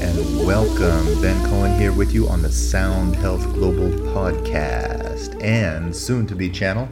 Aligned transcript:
and 0.00 0.46
welcome. 0.46 1.20
Ben 1.20 1.38
Koen 1.48 1.78
here 1.78 1.92
with 1.92 2.12
you 2.12 2.26
on 2.28 2.40
the 2.40 2.50
Sound 2.50 3.14
Health 3.16 3.42
Global 3.52 3.90
podcast 4.14 5.42
and 5.42 5.94
soon 5.94 6.26
to 6.28 6.34
be 6.34 6.48
channel. 6.48 6.88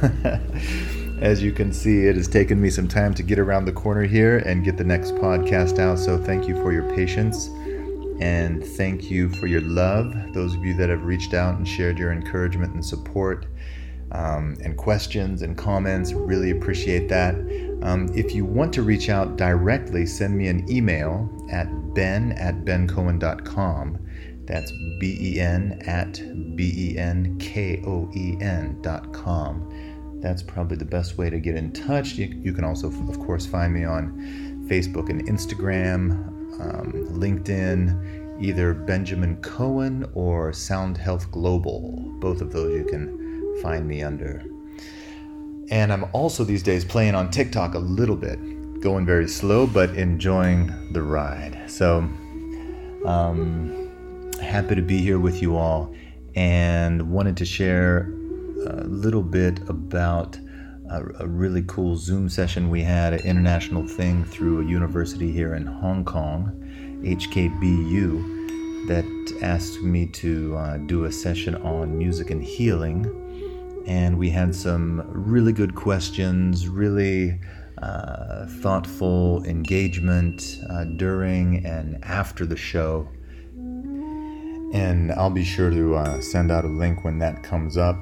As 1.20 1.42
you 1.42 1.52
can 1.52 1.72
see, 1.72 2.06
it 2.06 2.16
has 2.16 2.26
taken 2.26 2.60
me 2.60 2.70
some 2.70 2.88
time 2.88 3.12
to 3.14 3.22
get 3.22 3.38
around 3.38 3.66
the 3.66 3.72
corner 3.72 4.02
here 4.02 4.38
and 4.38 4.64
get 4.64 4.78
the 4.78 4.84
next 4.84 5.14
podcast 5.16 5.78
out. 5.78 5.98
So, 5.98 6.16
thank 6.16 6.48
you 6.48 6.54
for 6.62 6.72
your 6.72 6.90
patience 6.94 7.48
and 8.20 8.64
thank 8.64 9.10
you 9.10 9.28
for 9.28 9.46
your 9.46 9.60
love. 9.60 10.14
Those 10.32 10.54
of 10.54 10.64
you 10.64 10.74
that 10.74 10.88
have 10.88 11.04
reached 11.04 11.34
out 11.34 11.56
and 11.56 11.68
shared 11.68 11.98
your 11.98 12.12
encouragement 12.12 12.72
and 12.72 12.84
support 12.84 13.46
um, 14.12 14.56
and 14.64 14.76
questions 14.76 15.42
and 15.42 15.56
comments. 15.56 16.12
Really 16.12 16.50
appreciate 16.50 17.08
that. 17.08 17.34
Um, 17.82 18.08
if 18.14 18.34
you 18.34 18.44
want 18.44 18.72
to 18.74 18.82
reach 18.82 19.08
out 19.08 19.36
directly, 19.36 20.06
send 20.06 20.36
me 20.36 20.48
an 20.48 20.70
email 20.70 21.30
at 21.50 21.68
ben 21.94 22.32
at 22.32 22.64
benkoen.com. 22.64 23.98
That's 24.46 24.72
B 24.98 25.16
E 25.20 25.40
N 25.40 25.82
at 25.86 26.14
B 26.56 26.72
E 26.74 26.98
N 26.98 27.38
K 27.38 27.82
O 27.86 28.10
E 28.14 28.36
N 28.40 28.80
dot 28.80 29.12
com. 29.12 30.20
That's 30.20 30.42
probably 30.42 30.76
the 30.76 30.84
best 30.84 31.18
way 31.18 31.30
to 31.30 31.38
get 31.38 31.54
in 31.54 31.72
touch. 31.72 32.14
You, 32.14 32.26
you 32.42 32.52
can 32.52 32.64
also, 32.64 32.88
of 32.88 33.18
course, 33.20 33.46
find 33.46 33.72
me 33.72 33.84
on 33.84 34.66
Facebook 34.68 35.10
and 35.10 35.26
Instagram, 35.28 36.12
um, 36.60 36.92
LinkedIn, 37.12 38.42
either 38.42 38.74
Benjamin 38.74 39.40
Koen 39.42 40.10
or 40.14 40.52
Sound 40.52 40.96
Health 40.96 41.30
Global. 41.30 41.92
Both 42.18 42.40
of 42.40 42.50
those 42.50 42.74
you 42.74 42.84
can 42.84 43.17
find 43.62 43.86
me 43.86 44.02
under. 44.02 44.44
And 45.70 45.92
I'm 45.92 46.06
also 46.12 46.44
these 46.44 46.62
days 46.62 46.84
playing 46.84 47.14
on 47.14 47.30
TikTok 47.30 47.74
a 47.74 47.78
little 47.78 48.16
bit, 48.16 48.38
going 48.80 49.04
very 49.04 49.28
slow, 49.28 49.66
but 49.66 49.90
enjoying 49.90 50.92
the 50.92 51.02
ride. 51.02 51.70
So, 51.70 51.98
um, 53.04 53.90
happy 54.40 54.74
to 54.74 54.82
be 54.82 54.98
here 54.98 55.18
with 55.18 55.42
you 55.42 55.56
all 55.56 55.94
and 56.34 57.10
wanted 57.10 57.36
to 57.36 57.44
share 57.44 58.12
a 58.66 58.84
little 58.84 59.22
bit 59.22 59.68
about 59.68 60.38
a, 60.90 61.26
really 61.26 61.62
cool 61.66 61.96
Zoom 61.96 62.28
session 62.30 62.70
we 62.70 62.82
had, 62.82 63.12
an 63.12 63.20
international 63.20 63.86
thing 63.86 64.24
through 64.24 64.62
a 64.62 64.64
university 64.64 65.30
here 65.30 65.54
in 65.54 65.66
Hong 65.66 66.04
Kong, 66.04 66.52
HKBU, 67.02 68.86
that 68.88 69.04
asked 69.42 69.82
me 69.82 70.06
to 70.06 70.56
uh, 70.56 70.76
do 70.78 71.04
a 71.04 71.12
session 71.12 71.56
on 71.56 71.98
music 71.98 72.30
and 72.30 72.42
healing 72.42 73.27
and 73.88 74.18
we 74.18 74.28
had 74.28 74.54
some 74.54 75.02
really 75.06 75.52
good 75.52 75.74
questions, 75.74 76.68
really 76.68 77.40
uh, 77.80 78.44
thoughtful 78.60 79.42
engagement 79.44 80.58
uh, 80.68 80.84
during 80.84 81.64
and 81.64 81.98
after 82.04 82.44
the 82.44 82.56
show. 82.56 83.08
And 84.74 85.10
I'll 85.12 85.30
be 85.30 85.42
sure 85.42 85.70
to 85.70 85.94
uh, 85.94 86.20
send 86.20 86.52
out 86.52 86.66
a 86.66 86.68
link 86.68 87.02
when 87.02 87.18
that 87.20 87.42
comes 87.42 87.78
up. 87.78 87.96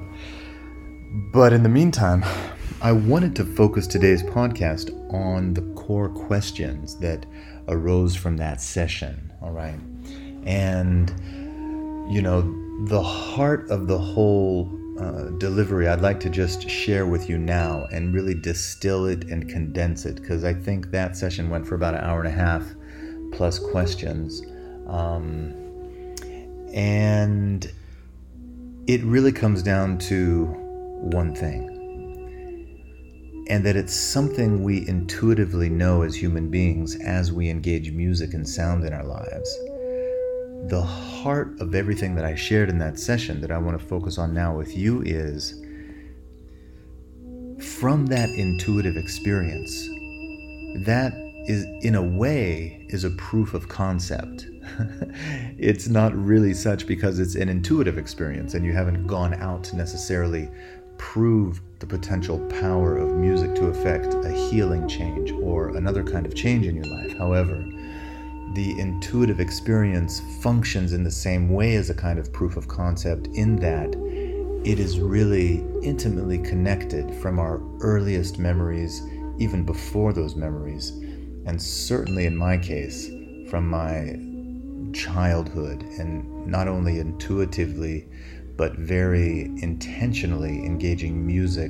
But 1.31 1.53
in 1.53 1.63
the 1.63 1.69
meantime, 1.69 2.25
I 2.81 2.91
wanted 2.91 3.33
to 3.37 3.45
focus 3.45 3.87
today's 3.87 4.23
podcast 4.23 4.91
on 5.13 5.53
the 5.53 5.61
core 5.73 6.09
questions 6.09 6.99
that 6.99 7.25
arose 7.69 8.13
from 8.13 8.35
that 8.37 8.59
session. 8.59 9.31
All 9.41 9.51
right. 9.51 9.79
And, 10.43 11.09
you 12.13 12.21
know, 12.21 12.41
the 12.87 13.01
heart 13.01 13.69
of 13.71 13.87
the 13.87 13.97
whole 13.97 14.69
uh, 14.99 15.29
delivery 15.37 15.87
I'd 15.87 16.01
like 16.01 16.19
to 16.21 16.29
just 16.29 16.69
share 16.69 17.05
with 17.05 17.29
you 17.29 17.37
now 17.37 17.85
and 17.91 18.13
really 18.13 18.33
distill 18.33 19.05
it 19.05 19.25
and 19.25 19.47
condense 19.47 20.05
it 20.05 20.15
because 20.15 20.43
I 20.43 20.53
think 20.53 20.91
that 20.91 21.15
session 21.15 21.49
went 21.49 21.67
for 21.67 21.75
about 21.75 21.93
an 21.93 22.03
hour 22.03 22.19
and 22.19 22.27
a 22.27 22.31
half 22.31 22.63
plus 23.31 23.59
questions. 23.59 24.41
Um, 24.87 25.53
and 26.73 27.71
it 28.87 29.03
really 29.03 29.31
comes 29.31 29.61
down 29.61 29.97
to 29.99 30.45
one 30.45 31.35
thing. 31.35 31.73
And 33.49 33.65
that 33.65 33.75
it's 33.75 33.93
something 33.93 34.63
we 34.63 34.87
intuitively 34.87 35.69
know 35.69 36.01
as 36.01 36.15
human 36.15 36.49
beings 36.49 36.95
as 36.95 37.31
we 37.31 37.49
engage 37.49 37.91
music 37.91 38.33
and 38.33 38.47
sound 38.47 38.83
in 38.83 38.93
our 38.93 39.05
lives 39.05 39.57
the 40.67 40.81
heart 40.81 41.59
of 41.61 41.73
everything 41.73 42.15
that 42.15 42.25
I 42.25 42.35
shared 42.35 42.69
in 42.69 42.77
that 42.79 42.99
session 42.99 43.39
that 43.41 43.51
I 43.51 43.57
want 43.57 43.79
to 43.79 43.85
focus 43.85 44.17
on 44.17 44.33
now 44.33 44.55
with 44.55 44.75
you 44.75 45.01
is 45.01 45.63
from 47.79 48.07
that 48.07 48.29
intuitive 48.29 48.97
experience, 48.97 49.87
that 50.85 51.13
is, 51.47 51.65
in 51.81 51.95
a 51.95 52.03
way, 52.03 52.85
is 52.89 53.05
a 53.05 53.11
proof 53.11 53.53
of 53.53 53.69
concept. 53.69 54.45
it's 55.57 55.87
not 55.87 56.13
really 56.15 56.53
such 56.53 56.85
because 56.85 57.19
it's 57.19 57.35
an 57.35 57.47
intuitive 57.47 57.97
experience 57.97 58.53
and 58.53 58.65
you 58.65 58.73
haven't 58.73 59.07
gone 59.07 59.33
out 59.35 59.63
to 59.65 59.77
necessarily 59.77 60.49
prove 60.97 61.61
the 61.79 61.85
potential 61.85 62.39
power 62.61 62.97
of 62.97 63.15
music 63.15 63.55
to 63.55 63.67
affect 63.67 64.13
a 64.25 64.31
healing 64.31 64.87
change 64.87 65.31
or 65.31 65.77
another 65.77 66.03
kind 66.03 66.25
of 66.25 66.35
change 66.35 66.65
in 66.65 66.75
your 66.75 66.85
life. 66.85 67.17
However, 67.17 67.63
the 68.57 68.79
intuitive 68.79 69.39
experience 69.39 70.19
functions 70.41 70.91
in 70.91 71.03
the 71.03 71.11
same 71.11 71.47
way 71.47 71.75
as 71.75 71.91
a 71.91 71.93
kind 71.93 72.17
of 72.17 72.33
proof 72.33 72.57
of 72.57 72.67
concept, 72.67 73.27
in 73.33 73.55
that 73.55 73.95
it 74.65 74.79
is 74.79 74.99
really 74.99 75.63
intimately 75.83 76.39
connected 76.39 77.13
from 77.21 77.37
our 77.37 77.61
earliest 77.81 78.39
memories, 78.39 79.03
even 79.37 79.63
before 79.63 80.11
those 80.11 80.35
memories, 80.35 80.89
and 81.45 81.61
certainly 81.61 82.25
in 82.25 82.35
my 82.35 82.57
case, 82.57 83.11
from 83.47 83.69
my 83.69 84.19
childhood, 84.91 85.83
and 85.99 86.47
not 86.47 86.67
only 86.67 86.97
intuitively, 86.97 88.07
but 88.55 88.75
very 88.75 89.51
intentionally 89.61 90.65
engaging 90.65 91.27
music 91.27 91.69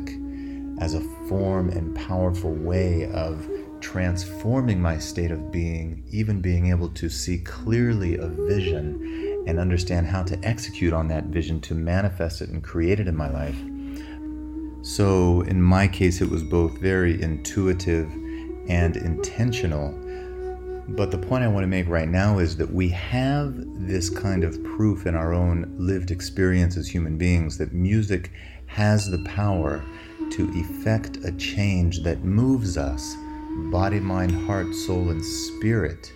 as 0.79 0.93
a 0.93 1.01
form 1.27 1.67
and 1.67 1.93
powerful 1.97 2.53
way 2.53 3.11
of 3.11 3.45
transforming 3.81 4.81
my 4.81 4.97
state 4.97 5.31
of 5.31 5.51
being, 5.51 6.03
even 6.11 6.41
being 6.41 6.69
able 6.69 6.89
to 6.89 7.09
see 7.09 7.37
clearly 7.37 8.17
a 8.17 8.27
vision 8.27 9.43
and 9.47 9.59
understand 9.59 10.07
how 10.07 10.23
to 10.23 10.39
execute 10.43 10.93
on 10.93 11.07
that 11.07 11.25
vision 11.25 11.61
to 11.61 11.73
manifest 11.73 12.41
it 12.41 12.49
and 12.49 12.63
create 12.63 12.99
it 12.99 13.07
in 13.07 13.15
my 13.15 13.29
life. 13.29 13.57
So, 14.81 15.41
in 15.41 15.61
my 15.61 15.87
case, 15.87 16.21
it 16.21 16.29
was 16.29 16.43
both 16.43 16.79
very 16.79 17.21
intuitive 17.21 18.11
and 18.69 18.95
intentional. 18.97 19.91
But 20.89 21.11
the 21.11 21.17
point 21.17 21.43
I 21.43 21.47
want 21.47 21.63
to 21.63 21.67
make 21.67 21.87
right 21.87 22.07
now 22.07 22.39
is 22.39 22.55
that 22.57 22.71
we 22.71 22.89
have 22.89 23.53
this 23.55 24.09
kind 24.09 24.43
of 24.43 24.63
proof 24.63 25.05
in 25.05 25.15
our 25.15 25.33
own 25.33 25.73
lived 25.77 26.11
experience 26.11 26.77
as 26.77 26.87
human 26.87 27.17
beings 27.17 27.57
that 27.57 27.73
music 27.73 28.31
has 28.67 29.09
the 29.09 29.23
power 29.25 29.83
to 30.31 30.49
effect 30.53 31.17
a 31.25 31.31
change 31.33 32.03
that 32.03 32.23
moves 32.23 32.77
us 32.77 33.15
body, 33.71 33.99
mind, 33.99 34.31
heart, 34.45 34.73
soul, 34.73 35.09
and 35.09 35.23
spirit, 35.23 36.11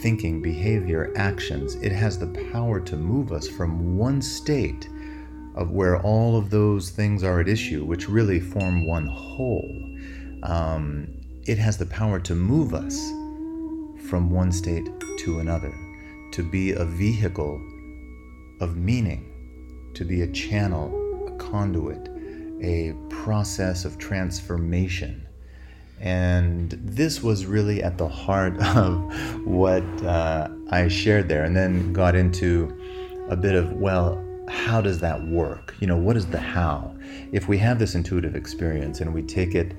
thinking, 0.00 0.42
behavior, 0.42 1.12
actions. 1.16 1.74
It 1.76 1.92
has 1.92 2.18
the 2.18 2.26
power 2.52 2.80
to 2.80 2.96
move 2.96 3.32
us 3.32 3.46
from 3.48 3.96
one 3.96 4.20
state 4.22 4.88
of 5.54 5.70
where 5.70 6.00
all 6.00 6.36
of 6.36 6.50
those 6.50 6.90
things 6.90 7.22
are 7.22 7.40
at 7.40 7.48
issue, 7.48 7.84
which 7.84 8.08
really 8.08 8.40
form 8.40 8.86
one 8.86 9.06
whole. 9.06 9.96
Um, 10.42 11.08
it 11.44 11.58
has 11.58 11.76
the 11.76 11.86
power 11.86 12.18
to 12.20 12.34
move 12.34 12.74
us 12.74 12.98
from 14.08 14.30
one 14.30 14.50
state 14.50 14.88
to 15.18 15.38
another, 15.40 15.72
to 16.32 16.42
be 16.42 16.72
a 16.72 16.84
vehicle 16.84 17.60
of 18.60 18.76
meaning, 18.76 19.90
to 19.94 20.04
be 20.04 20.22
a 20.22 20.32
channel, 20.32 21.28
a 21.28 21.36
conduit, 21.36 22.08
a 22.62 22.94
process 23.08 23.84
of 23.84 23.98
transformation. 23.98 25.26
And 26.02 26.72
this 26.82 27.22
was 27.22 27.46
really 27.46 27.80
at 27.80 27.96
the 27.96 28.08
heart 28.08 28.60
of 28.76 29.46
what 29.46 29.84
uh, 30.04 30.48
I 30.70 30.88
shared 30.88 31.28
there, 31.28 31.44
and 31.44 31.56
then 31.56 31.92
got 31.92 32.14
into 32.14 32.76
a 33.28 33.36
bit 33.36 33.54
of, 33.54 33.72
well, 33.72 34.22
how 34.48 34.80
does 34.80 34.98
that 34.98 35.24
work? 35.28 35.74
You 35.80 35.86
know, 35.86 35.96
what 35.96 36.16
is 36.16 36.26
the 36.26 36.40
how? 36.40 36.94
If 37.30 37.48
we 37.48 37.56
have 37.58 37.78
this 37.78 37.94
intuitive 37.94 38.34
experience 38.34 39.00
and 39.00 39.14
we 39.14 39.22
take 39.22 39.54
it 39.54 39.74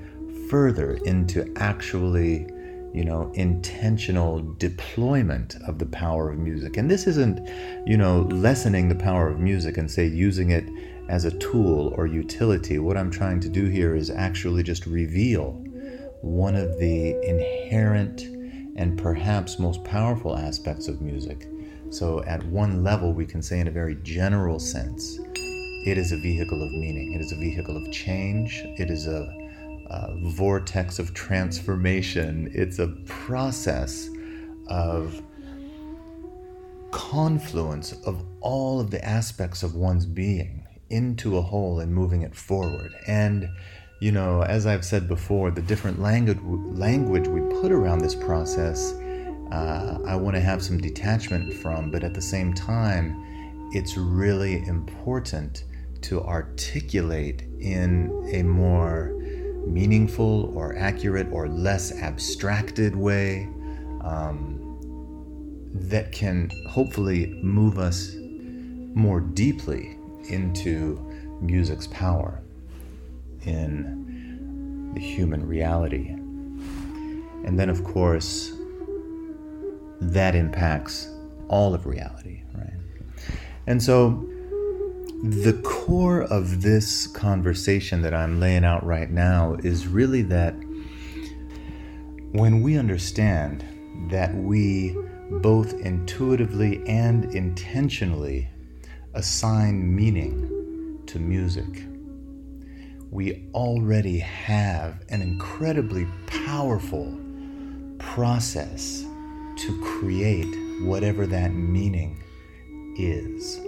further 0.48 0.94
into 1.04 1.52
actually, 1.56 2.46
you 2.92 3.04
know, 3.04 3.30
intentional 3.34 4.40
deployment 4.58 5.56
of 5.66 5.78
the 5.78 5.86
power 5.86 6.30
of 6.30 6.38
music. 6.38 6.76
And 6.76 6.90
this 6.90 7.06
isn't, 7.06 7.46
you 7.86 7.96
know, 7.96 8.22
lessening 8.30 8.88
the 8.88 8.94
power 8.94 9.28
of 9.28 9.38
music 9.38 9.76
and 9.76 9.90
say 9.90 10.06
using 10.06 10.50
it 10.50 10.64
as 11.08 11.24
a 11.24 11.38
tool 11.38 11.92
or 11.96 12.06
utility. 12.06 12.78
What 12.78 12.96
I'm 12.96 13.10
trying 13.10 13.40
to 13.40 13.48
do 13.48 13.66
here 13.66 13.94
is 13.94 14.10
actually 14.10 14.62
just 14.62 14.86
reveal 14.86 15.63
one 16.24 16.56
of 16.56 16.78
the 16.78 17.10
inherent 17.22 18.22
and 18.76 18.98
perhaps 18.98 19.58
most 19.58 19.84
powerful 19.84 20.36
aspects 20.36 20.88
of 20.88 21.00
music. 21.02 21.48
So, 21.90 22.24
at 22.24 22.42
one 22.46 22.82
level, 22.82 23.12
we 23.12 23.26
can 23.26 23.42
say, 23.42 23.60
in 23.60 23.68
a 23.68 23.70
very 23.70 23.96
general 23.96 24.58
sense, 24.58 25.20
it 25.84 25.98
is 25.98 26.12
a 26.12 26.16
vehicle 26.16 26.62
of 26.62 26.72
meaning, 26.72 27.12
it 27.12 27.20
is 27.20 27.30
a 27.30 27.36
vehicle 27.36 27.76
of 27.76 27.92
change, 27.92 28.62
it 28.64 28.90
is 28.90 29.06
a, 29.06 29.28
a 29.90 30.30
vortex 30.30 30.98
of 30.98 31.12
transformation, 31.12 32.50
it's 32.52 32.78
a 32.78 32.88
process 33.04 34.08
of 34.68 35.22
confluence 36.90 37.92
of 38.06 38.24
all 38.40 38.80
of 38.80 38.90
the 38.90 39.04
aspects 39.04 39.62
of 39.62 39.74
one's 39.74 40.06
being 40.06 40.66
into 40.88 41.36
a 41.36 41.42
whole 41.42 41.80
and 41.80 41.94
moving 41.94 42.22
it 42.22 42.34
forward. 42.34 42.94
And, 43.06 43.48
you 44.04 44.12
know, 44.12 44.42
as 44.42 44.66
I've 44.66 44.84
said 44.84 45.08
before, 45.08 45.50
the 45.50 45.62
different 45.62 45.98
language, 45.98 46.38
language 46.42 47.26
we 47.26 47.40
put 47.62 47.72
around 47.72 48.00
this 48.00 48.14
process, 48.14 48.92
uh, 49.50 49.98
I 50.06 50.14
want 50.14 50.36
to 50.36 50.42
have 50.42 50.62
some 50.62 50.76
detachment 50.76 51.54
from, 51.54 51.90
but 51.90 52.04
at 52.04 52.12
the 52.12 52.20
same 52.20 52.52
time, 52.52 53.70
it's 53.72 53.96
really 53.96 54.62
important 54.66 55.64
to 56.02 56.20
articulate 56.20 57.44
in 57.60 58.28
a 58.30 58.42
more 58.42 59.14
meaningful 59.66 60.52
or 60.54 60.76
accurate 60.76 61.28
or 61.32 61.48
less 61.48 61.90
abstracted 62.02 62.94
way 62.94 63.48
um, 64.02 64.76
that 65.72 66.12
can 66.12 66.50
hopefully 66.68 67.40
move 67.42 67.78
us 67.78 68.14
more 68.94 69.20
deeply 69.20 69.96
into 70.28 71.00
music's 71.40 71.86
power 71.86 72.43
in 73.46 74.92
the 74.94 75.00
human 75.00 75.46
reality. 75.46 76.08
And 77.44 77.58
then, 77.58 77.68
of 77.68 77.84
course, 77.84 78.52
that 80.00 80.34
impacts 80.34 81.08
all 81.48 81.74
of 81.74 81.86
reality, 81.86 82.42
right? 82.54 82.72
And 83.66 83.82
so, 83.82 84.28
the 85.22 85.58
core 85.64 86.22
of 86.22 86.62
this 86.62 87.06
conversation 87.06 88.02
that 88.02 88.12
I'm 88.12 88.40
laying 88.40 88.64
out 88.64 88.84
right 88.84 89.10
now 89.10 89.56
is 89.62 89.86
really 89.86 90.22
that 90.22 90.54
when 92.32 92.62
we 92.62 92.76
understand 92.76 93.64
that 94.10 94.34
we 94.34 94.94
both 95.30 95.72
intuitively 95.80 96.86
and 96.86 97.34
intentionally 97.34 98.48
assign 99.14 99.94
meaning 99.94 101.00
to 101.06 101.18
music, 101.18 101.86
we 103.14 103.48
already 103.54 104.18
have 104.18 105.04
an 105.08 105.22
incredibly 105.22 106.04
powerful 106.26 107.16
process 108.00 109.04
to 109.56 109.80
create 110.00 110.52
whatever 110.82 111.24
that 111.24 111.52
meaning 111.54 112.20
is. 112.98 113.60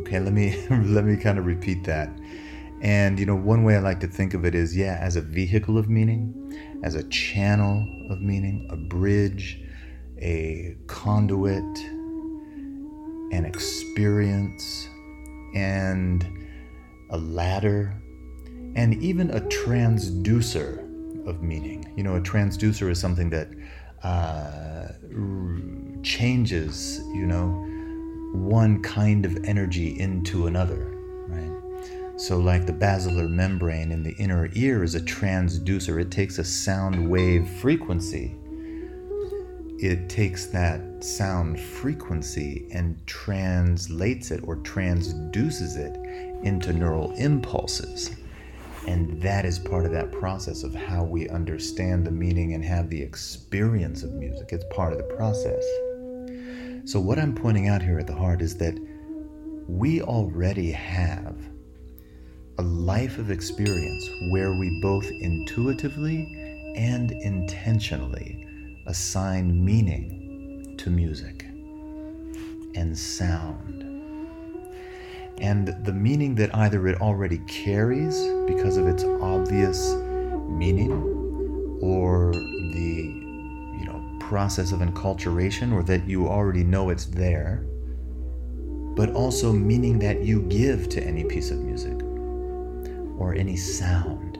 Okay, 0.00 0.20
let 0.20 0.34
me 0.34 0.66
let 0.70 1.06
me 1.06 1.16
kind 1.16 1.38
of 1.38 1.46
repeat 1.46 1.82
that. 1.84 2.10
And 2.82 3.18
you 3.18 3.24
know, 3.24 3.34
one 3.34 3.64
way 3.64 3.76
I 3.76 3.78
like 3.78 4.00
to 4.00 4.06
think 4.06 4.34
of 4.34 4.44
it 4.44 4.54
is 4.54 4.76
yeah, 4.76 4.98
as 5.00 5.16
a 5.16 5.22
vehicle 5.22 5.78
of 5.78 5.88
meaning, 5.88 6.34
as 6.84 6.94
a 6.94 7.04
channel 7.04 7.88
of 8.10 8.20
meaning, 8.20 8.68
a 8.70 8.76
bridge, 8.76 9.62
a 10.18 10.76
conduit, 10.88 11.78
an 13.32 13.46
experience, 13.46 14.86
and 15.54 16.22
a 17.08 17.16
ladder, 17.16 17.94
and 18.74 18.94
even 19.02 19.30
a 19.30 19.40
transducer 19.40 20.78
of 21.26 21.42
meaning. 21.42 21.92
You 21.96 22.02
know, 22.02 22.16
a 22.16 22.20
transducer 22.20 22.90
is 22.90 23.00
something 23.00 23.30
that 23.30 23.48
uh, 24.02 24.92
changes, 26.02 27.00
you 27.14 27.26
know, 27.26 27.48
one 28.32 28.82
kind 28.82 29.24
of 29.24 29.36
energy 29.44 29.98
into 29.98 30.46
another, 30.46 30.94
right? 31.28 32.20
So, 32.20 32.38
like 32.38 32.66
the 32.66 32.72
basilar 32.72 33.28
membrane 33.28 33.92
in 33.92 34.02
the 34.02 34.12
inner 34.18 34.50
ear 34.54 34.82
is 34.82 34.94
a 34.94 35.00
transducer, 35.00 36.00
it 36.00 36.10
takes 36.10 36.38
a 36.38 36.44
sound 36.44 37.08
wave 37.08 37.48
frequency. 37.48 38.34
It 39.80 40.08
takes 40.08 40.46
that 40.46 41.04
sound 41.04 41.60
frequency 41.60 42.66
and 42.72 43.00
translates 43.06 44.32
it 44.32 44.40
or 44.42 44.56
transduces 44.56 45.76
it 45.76 45.96
into 46.44 46.72
neural 46.72 47.12
impulses. 47.12 48.17
And 48.88 49.20
that 49.20 49.44
is 49.44 49.58
part 49.58 49.84
of 49.84 49.92
that 49.92 50.10
process 50.12 50.62
of 50.62 50.74
how 50.74 51.04
we 51.04 51.28
understand 51.28 52.06
the 52.06 52.10
meaning 52.10 52.54
and 52.54 52.64
have 52.64 52.88
the 52.88 53.02
experience 53.02 54.02
of 54.02 54.14
music. 54.14 54.48
It's 54.50 54.64
part 54.74 54.92
of 54.92 54.98
the 54.98 55.14
process. 55.14 55.62
So, 56.90 56.98
what 56.98 57.18
I'm 57.18 57.34
pointing 57.34 57.68
out 57.68 57.82
here 57.82 57.98
at 57.98 58.06
the 58.06 58.14
heart 58.14 58.40
is 58.40 58.56
that 58.56 58.74
we 59.68 60.00
already 60.00 60.70
have 60.70 61.36
a 62.56 62.62
life 62.62 63.18
of 63.18 63.30
experience 63.30 64.08
where 64.30 64.54
we 64.54 64.80
both 64.80 65.04
intuitively 65.20 66.72
and 66.74 67.12
intentionally 67.12 68.82
assign 68.86 69.62
meaning 69.62 70.76
to 70.78 70.88
music 70.88 71.42
and 72.74 72.96
sound. 72.96 73.87
And 75.40 75.68
the 75.84 75.92
meaning 75.92 76.34
that 76.36 76.54
either 76.54 76.86
it 76.88 77.00
already 77.00 77.38
carries 77.46 78.20
because 78.46 78.76
of 78.76 78.88
its 78.88 79.04
obvious 79.04 79.94
meaning 80.48 80.90
or 81.80 82.32
the 82.32 83.12
you 83.78 83.84
know 83.84 84.16
process 84.18 84.72
of 84.72 84.80
enculturation 84.80 85.72
or 85.72 85.82
that 85.84 86.08
you 86.08 86.26
already 86.26 86.64
know 86.64 86.90
it's 86.90 87.04
there, 87.06 87.64
but 88.96 89.10
also 89.12 89.52
meaning 89.52 89.98
that 90.00 90.22
you 90.24 90.42
give 90.42 90.88
to 90.88 91.02
any 91.02 91.24
piece 91.24 91.50
of 91.50 91.58
music 91.58 92.02
or 93.18 93.34
any 93.34 93.56
sound, 93.56 94.38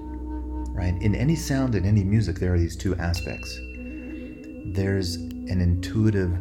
right? 0.74 1.00
In 1.00 1.14
any 1.14 1.36
sound 1.36 1.74
and 1.74 1.86
any 1.86 2.02
music, 2.02 2.38
there 2.38 2.54
are 2.54 2.58
these 2.58 2.76
two 2.76 2.96
aspects. 2.96 3.56
There's 4.72 5.14
an 5.14 5.60
intuitive 5.60 6.36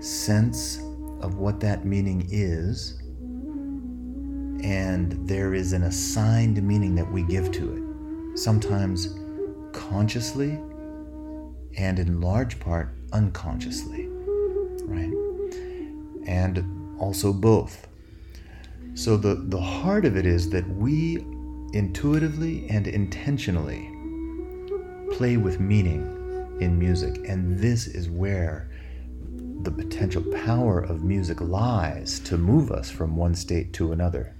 sense 0.00 0.78
of 1.20 1.36
what 1.36 1.60
that 1.60 1.84
meaning 1.84 2.26
is, 2.30 2.97
and 4.62 5.12
there 5.28 5.54
is 5.54 5.72
an 5.72 5.84
assigned 5.84 6.62
meaning 6.62 6.94
that 6.96 7.10
we 7.10 7.22
give 7.22 7.52
to 7.52 7.72
it, 8.32 8.38
sometimes 8.38 9.14
consciously 9.72 10.58
and 11.76 11.98
in 11.98 12.20
large 12.20 12.58
part 12.58 12.94
unconsciously, 13.12 14.08
right? 14.82 15.12
And 16.26 16.98
also 17.00 17.32
both. 17.32 17.86
So 18.94 19.16
the, 19.16 19.36
the 19.36 19.60
heart 19.60 20.04
of 20.04 20.16
it 20.16 20.26
is 20.26 20.50
that 20.50 20.68
we 20.68 21.24
intuitively 21.72 22.68
and 22.68 22.86
intentionally 22.86 23.90
play 25.12 25.36
with 25.36 25.60
meaning 25.60 26.14
in 26.60 26.78
music, 26.78 27.28
and 27.28 27.58
this 27.58 27.86
is 27.86 28.10
where 28.10 28.68
the 29.62 29.70
potential 29.70 30.22
power 30.44 30.80
of 30.80 31.04
music 31.04 31.40
lies 31.40 32.20
to 32.20 32.36
move 32.36 32.70
us 32.72 32.90
from 32.90 33.16
one 33.16 33.34
state 33.34 33.72
to 33.74 33.92
another. 33.92 34.34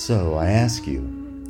So 0.00 0.36
I 0.36 0.46
ask 0.46 0.86
you, 0.86 1.46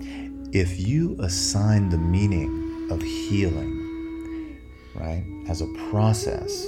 if 0.53 0.81
you 0.81 1.15
assign 1.21 1.89
the 1.89 1.97
meaning 1.97 2.89
of 2.91 3.01
healing 3.01 4.59
right, 4.97 5.25
as 5.47 5.61
a 5.61 5.69
process, 5.89 6.67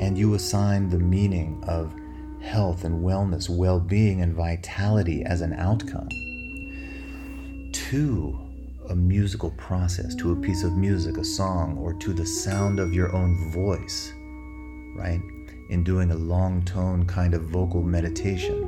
and 0.00 0.18
you 0.18 0.34
assign 0.34 0.90
the 0.90 0.98
meaning 0.98 1.64
of 1.66 1.94
health 2.42 2.84
and 2.84 3.02
wellness, 3.02 3.48
well 3.48 3.80
being 3.80 4.20
and 4.20 4.34
vitality 4.34 5.24
as 5.24 5.40
an 5.40 5.54
outcome 5.54 6.10
to 7.72 8.38
a 8.90 8.94
musical 8.94 9.50
process, 9.52 10.14
to 10.16 10.32
a 10.32 10.36
piece 10.36 10.62
of 10.62 10.76
music, 10.76 11.16
a 11.16 11.24
song, 11.24 11.78
or 11.78 11.94
to 11.94 12.12
the 12.12 12.26
sound 12.26 12.80
of 12.80 12.92
your 12.92 13.10
own 13.16 13.50
voice, 13.50 14.12
right? 14.94 15.22
In 15.70 15.82
doing 15.82 16.10
a 16.10 16.16
long 16.16 16.62
tone 16.66 17.06
kind 17.06 17.32
of 17.32 17.44
vocal 17.44 17.82
meditation. 17.82 18.63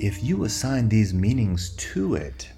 If 0.00 0.24
you 0.24 0.44
assign 0.44 0.88
these 0.88 1.12
meanings 1.12 1.76
to 1.76 2.14
it, 2.14 2.48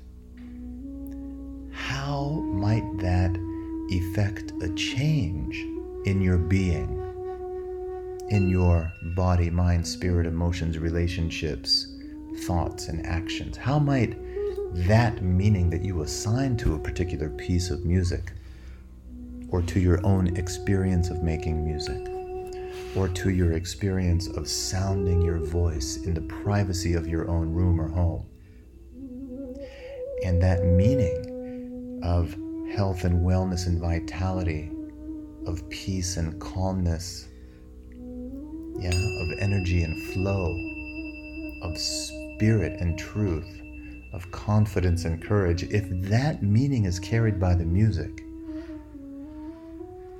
how 1.73 2.41
might 2.53 2.99
that 2.99 3.37
effect 3.91 4.53
a 4.63 4.73
change 4.75 5.57
in 6.07 6.23
your 6.23 6.39
being, 6.39 7.03
in 8.29 8.49
your 8.49 8.93
body, 9.17 9.51
mind, 9.51 9.85
spirit, 9.89 10.25
emotions, 10.25 10.79
relationships, 10.79 11.89
thoughts, 12.47 12.87
and 12.87 13.05
actions? 13.05 13.57
How 13.57 13.81
might 13.81 14.17
that 14.87 15.21
meaning 15.21 15.69
that 15.71 15.83
you 15.83 16.03
assign 16.03 16.57
to 16.59 16.77
a 16.77 16.79
particular 16.79 17.29
piece 17.29 17.71
of 17.71 17.85
music, 17.85 18.31
or 19.49 19.63
to 19.63 19.81
your 19.81 19.99
own 20.07 20.29
experience 20.37 21.11
of 21.11 21.25
making 21.25 21.65
music, 21.65 22.07
or 22.97 23.09
to 23.09 23.31
your 23.31 23.53
experience 23.53 24.29
of 24.29 24.47
sounding 24.47 25.23
your 25.23 25.39
voice 25.39 25.99
in 26.05 26.15
the 26.15 26.21
privacy 26.21 26.95
of 26.95 27.07
your 27.07 27.29
own 27.29 27.53
room 27.53 27.81
or 27.81 27.89
home. 27.89 28.27
And 30.25 30.43
that 30.43 30.65
meaning 30.65 32.01
of 32.05 32.37
health 32.75 33.05
and 33.05 33.25
wellness 33.25 33.67
and 33.67 33.81
vitality, 33.81 34.71
of 35.47 35.69
peace 35.71 36.17
and 36.17 36.41
calmness, 36.41 37.29
yeah, 38.79 38.91
of 38.91 39.39
energy 39.39 39.83
and 39.83 40.13
flow, 40.13 40.57
of 41.63 41.79
spirit 41.79 42.81
and 42.81 42.99
truth, 42.99 43.61
of 44.13 44.31
confidence 44.31 45.05
and 45.05 45.23
courage, 45.23 45.63
if 45.65 45.89
that 46.09 46.43
meaning 46.43 46.85
is 46.85 46.99
carried 47.01 47.41
by 47.41 47.55
the 47.55 47.65
music, 47.65 48.23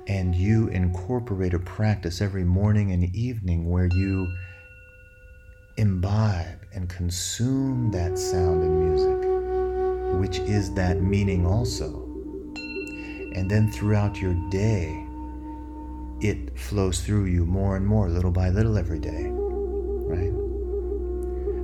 and 0.07 0.35
you 0.35 0.67
incorporate 0.67 1.53
a 1.53 1.59
practice 1.59 2.21
every 2.21 2.43
morning 2.43 2.91
and 2.91 3.15
evening 3.15 3.69
where 3.69 3.87
you 3.87 4.27
imbibe 5.77 6.59
and 6.73 6.89
consume 6.89 7.91
that 7.91 8.17
sound 8.17 8.63
and 8.63 8.79
music, 8.79 10.19
which 10.19 10.39
is 10.49 10.73
that 10.73 11.01
meaning 11.01 11.45
also. 11.45 12.03
And 13.35 13.49
then 13.49 13.71
throughout 13.71 14.21
your 14.21 14.35
day, 14.49 15.05
it 16.19 16.57
flows 16.57 17.01
through 17.01 17.25
you 17.25 17.45
more 17.45 17.75
and 17.75 17.85
more, 17.85 18.09
little 18.09 18.31
by 18.31 18.49
little, 18.49 18.77
every 18.77 18.99
day, 18.99 19.27
right? 19.29 20.31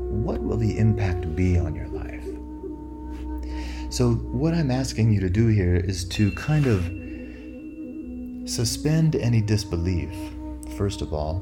What 0.10 0.42
will 0.42 0.58
the 0.58 0.78
impact 0.78 1.36
be 1.36 1.58
on 1.58 1.76
your 1.76 1.88
life? 1.88 2.26
So, 3.92 4.14
what 4.14 4.54
I'm 4.54 4.72
asking 4.72 5.14
you 5.14 5.20
to 5.22 5.30
do 5.30 5.48
here 5.48 5.76
is 5.76 6.06
to 6.10 6.32
kind 6.32 6.68
of 6.68 6.99
suspend 8.50 9.16
any 9.16 9.42
disbelief, 9.42 10.10
first 10.76 11.02
of 11.02 11.14
all, 11.14 11.42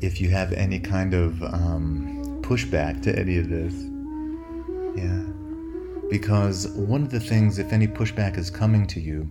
if 0.00 0.20
you 0.20 0.30
have 0.30 0.52
any 0.52 0.80
kind 0.80 1.14
of 1.14 1.42
um, 1.42 2.40
pushback 2.42 3.02
to 3.02 3.18
any 3.18 3.36
of 3.36 3.48
this. 3.48 3.74
Yeah. 4.96 5.24
Because 6.10 6.68
one 6.68 7.02
of 7.02 7.10
the 7.10 7.20
things, 7.20 7.58
if 7.58 7.72
any 7.72 7.86
pushback 7.86 8.36
is 8.36 8.50
coming 8.50 8.86
to 8.88 9.00
you, 9.00 9.30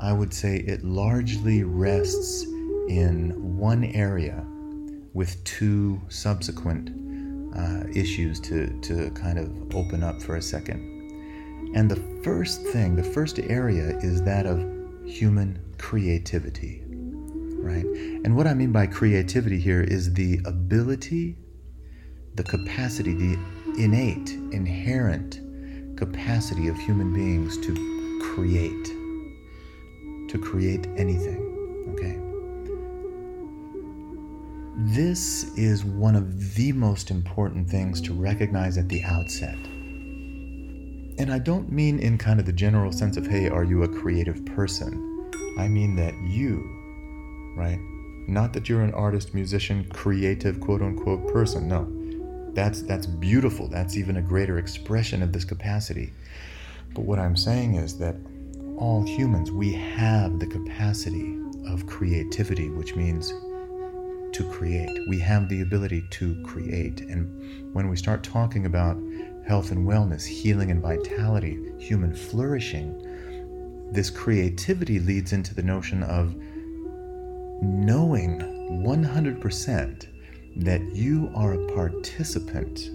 I 0.00 0.12
would 0.12 0.34
say 0.34 0.58
it 0.58 0.84
largely 0.84 1.62
rests 1.62 2.44
in 2.88 3.56
one 3.56 3.84
area 3.84 4.44
with 5.14 5.42
two 5.44 6.00
subsequent 6.08 6.90
uh, 7.56 7.84
issues 7.94 8.40
to, 8.40 8.68
to 8.80 9.10
kind 9.12 9.38
of 9.38 9.74
open 9.74 10.02
up 10.02 10.20
for 10.20 10.36
a 10.36 10.42
second. 10.42 11.72
And 11.74 11.90
the 11.90 12.22
first 12.22 12.62
thing, 12.66 12.96
the 12.96 13.02
first 13.02 13.38
area 13.38 13.98
is 13.98 14.22
that 14.22 14.46
of 14.46 14.58
human 15.04 15.58
creativity, 15.78 16.82
right? 16.86 17.84
And 18.24 18.36
what 18.36 18.46
I 18.46 18.54
mean 18.54 18.72
by 18.72 18.86
creativity 18.86 19.58
here 19.58 19.82
is 19.82 20.12
the 20.14 20.40
ability, 20.44 21.36
the 22.34 22.42
capacity, 22.42 23.14
the 23.14 23.38
innate, 23.78 24.30
inherent 24.52 25.40
capacity 25.96 26.68
of 26.68 26.76
human 26.78 27.12
beings 27.12 27.58
to 27.58 27.74
create, 28.34 28.84
to 30.30 30.38
create 30.38 30.86
anything, 30.96 31.40
okay? 31.94 32.18
This 34.94 35.44
is 35.56 35.84
one 35.84 36.14
of 36.14 36.54
the 36.54 36.72
most 36.72 37.10
important 37.10 37.68
things 37.68 38.00
to 38.02 38.12
recognize 38.14 38.78
at 38.78 38.88
the 38.88 39.02
outset 39.02 39.58
and 41.18 41.32
I 41.32 41.40
don't 41.40 41.70
mean 41.72 41.98
in 41.98 42.16
kind 42.16 42.38
of 42.38 42.46
the 42.46 42.52
general 42.52 42.92
sense 42.92 43.16
of, 43.16 43.26
hey, 43.26 43.48
are 43.48 43.64
you 43.64 43.82
a 43.82 43.88
creative 43.88 44.46
person? 44.46 45.07
I 45.58 45.68
mean 45.68 45.96
that 45.96 46.14
you, 46.22 46.62
right? 47.56 47.80
Not 48.28 48.52
that 48.52 48.68
you're 48.68 48.82
an 48.82 48.94
artist, 48.94 49.34
musician, 49.34 49.84
creative, 49.92 50.60
quote 50.60 50.82
unquote 50.82 51.32
person. 51.32 51.68
No. 51.68 51.94
That's 52.54 52.82
that's 52.82 53.06
beautiful. 53.06 53.68
That's 53.68 53.96
even 53.96 54.16
a 54.16 54.22
greater 54.22 54.58
expression 54.58 55.22
of 55.22 55.32
this 55.32 55.44
capacity. 55.44 56.12
But 56.94 57.04
what 57.04 57.18
I'm 57.18 57.36
saying 57.36 57.74
is 57.74 57.98
that 57.98 58.16
all 58.76 59.02
humans, 59.02 59.50
we 59.50 59.72
have 59.72 60.38
the 60.38 60.46
capacity 60.46 61.38
of 61.66 61.86
creativity, 61.86 62.68
which 62.70 62.94
means 62.96 63.32
to 64.32 64.48
create. 64.50 64.90
We 65.08 65.18
have 65.20 65.48
the 65.48 65.62
ability 65.62 66.04
to 66.10 66.42
create. 66.44 67.00
And 67.00 67.74
when 67.74 67.88
we 67.88 67.96
start 67.96 68.22
talking 68.22 68.66
about 68.66 68.96
health 69.46 69.70
and 69.70 69.86
wellness, 69.86 70.24
healing 70.24 70.70
and 70.70 70.82
vitality, 70.82 71.58
human 71.78 72.14
flourishing, 72.14 73.04
this 73.92 74.10
creativity 74.10 74.98
leads 74.98 75.32
into 75.32 75.54
the 75.54 75.62
notion 75.62 76.02
of 76.02 76.34
knowing 77.62 78.40
100% 78.70 80.06
that 80.56 80.82
you 80.94 81.30
are 81.34 81.54
a 81.54 81.74
participant. 81.74 82.90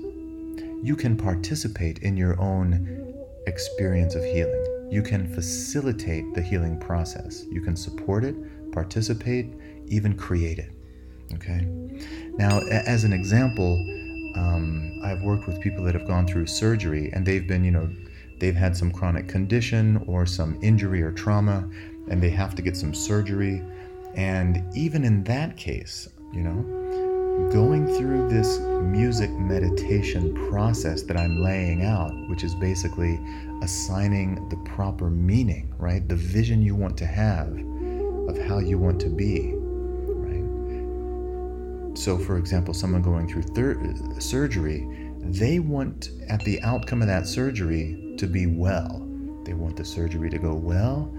You 0.84 0.96
can 0.96 1.18
participate 1.18 2.00
in 2.00 2.16
your 2.18 2.40
own 2.40 3.16
experience 3.48 4.16
of 4.16 4.24
healing. 4.24 4.90
You 4.92 5.02
can 5.02 5.34
facilitate 5.34 6.34
the 6.36 6.42
healing 6.42 6.80
process. 6.80 7.46
You 7.50 7.62
can 7.62 7.76
support 7.76 8.24
it, 8.24 8.36
participate, 8.72 9.54
even 9.88 10.16
create 10.16 10.60
it. 10.60 10.72
Okay? 11.34 11.66
Now, 12.38 12.60
as 12.70 13.04
an 13.04 13.14
example, 13.14 13.74
um, 14.36 15.00
I've 15.04 15.22
worked 15.22 15.48
with 15.48 15.60
people 15.62 15.84
that 15.86 15.94
have 15.96 16.08
gone 16.08 16.28
through 16.28 16.48
surgery 16.48 17.10
and 17.14 17.26
they've 17.26 17.48
been, 17.48 17.64
you 17.64 17.72
know, 17.72 17.90
they've 18.44 18.54
had 18.54 18.76
some 18.76 18.92
chronic 18.92 19.30
condition 19.30 20.04
or 20.06 20.26
some 20.26 20.60
injury 20.62 21.02
or 21.02 21.14
trauma 21.14 21.66
and 22.10 22.22
they 22.22 22.30
have 22.30 22.56
to 22.56 22.62
get 22.62 22.76
some 22.76 22.94
surgery. 22.94 23.64
And 24.16 24.62
even 24.76 25.06
in 25.06 25.24
that 25.24 25.56
case, 25.56 26.10
you 26.34 26.42
know, 26.42 27.50
going 27.54 27.88
through 27.88 28.28
this 28.28 28.60
music 28.60 29.32
meditation 29.32 30.34
process 30.50 31.04
that 31.04 31.16
I'm 31.16 31.42
laying 31.42 31.86
out, 31.86 32.12
which 32.28 32.44
is 32.44 32.54
basically 32.56 33.18
assigning 33.62 34.50
the 34.50 34.58
proper 34.70 35.10
meaning, 35.10 35.74
right? 35.78 36.06
The 36.06 36.18
vision 36.18 36.62
you 36.62 36.76
want 36.76 36.98
to 36.98 37.06
have 37.06 37.48
of 38.28 38.38
how 38.46 38.60
you 38.60 38.78
want 38.78 39.00
to 39.00 39.10
be 39.10 39.54
right? 39.56 41.98
so, 41.98 42.18
for 42.18 42.38
example, 42.38 42.74
someone 42.74 43.02
going 43.02 43.26
through 43.26 43.44
thir- 43.44 43.96
surgery, 44.20 44.86
they 45.26 45.60
want 45.60 46.10
at 46.30 46.44
the 46.44 46.62
outcome 46.62 47.02
of 47.02 47.08
that 47.08 47.28
surgery 47.28 48.16
to 48.18 48.28
be 48.28 48.48
well. 48.48 49.08
They 49.44 49.54
want 49.54 49.76
the 49.78 49.86
surgery 49.86 50.30
to 50.30 50.38
go 50.38 50.54
well, 50.54 51.14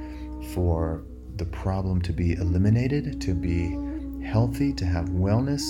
for 0.53 1.05
the 1.37 1.45
problem 1.47 2.01
to 2.03 2.13
be 2.13 2.35
eliminated, 2.35 3.21
to 3.23 3.35
be 3.35 3.77
healthy, 4.25 4.73
to 4.75 4.85
have 4.85 5.07
wellness, 5.07 5.63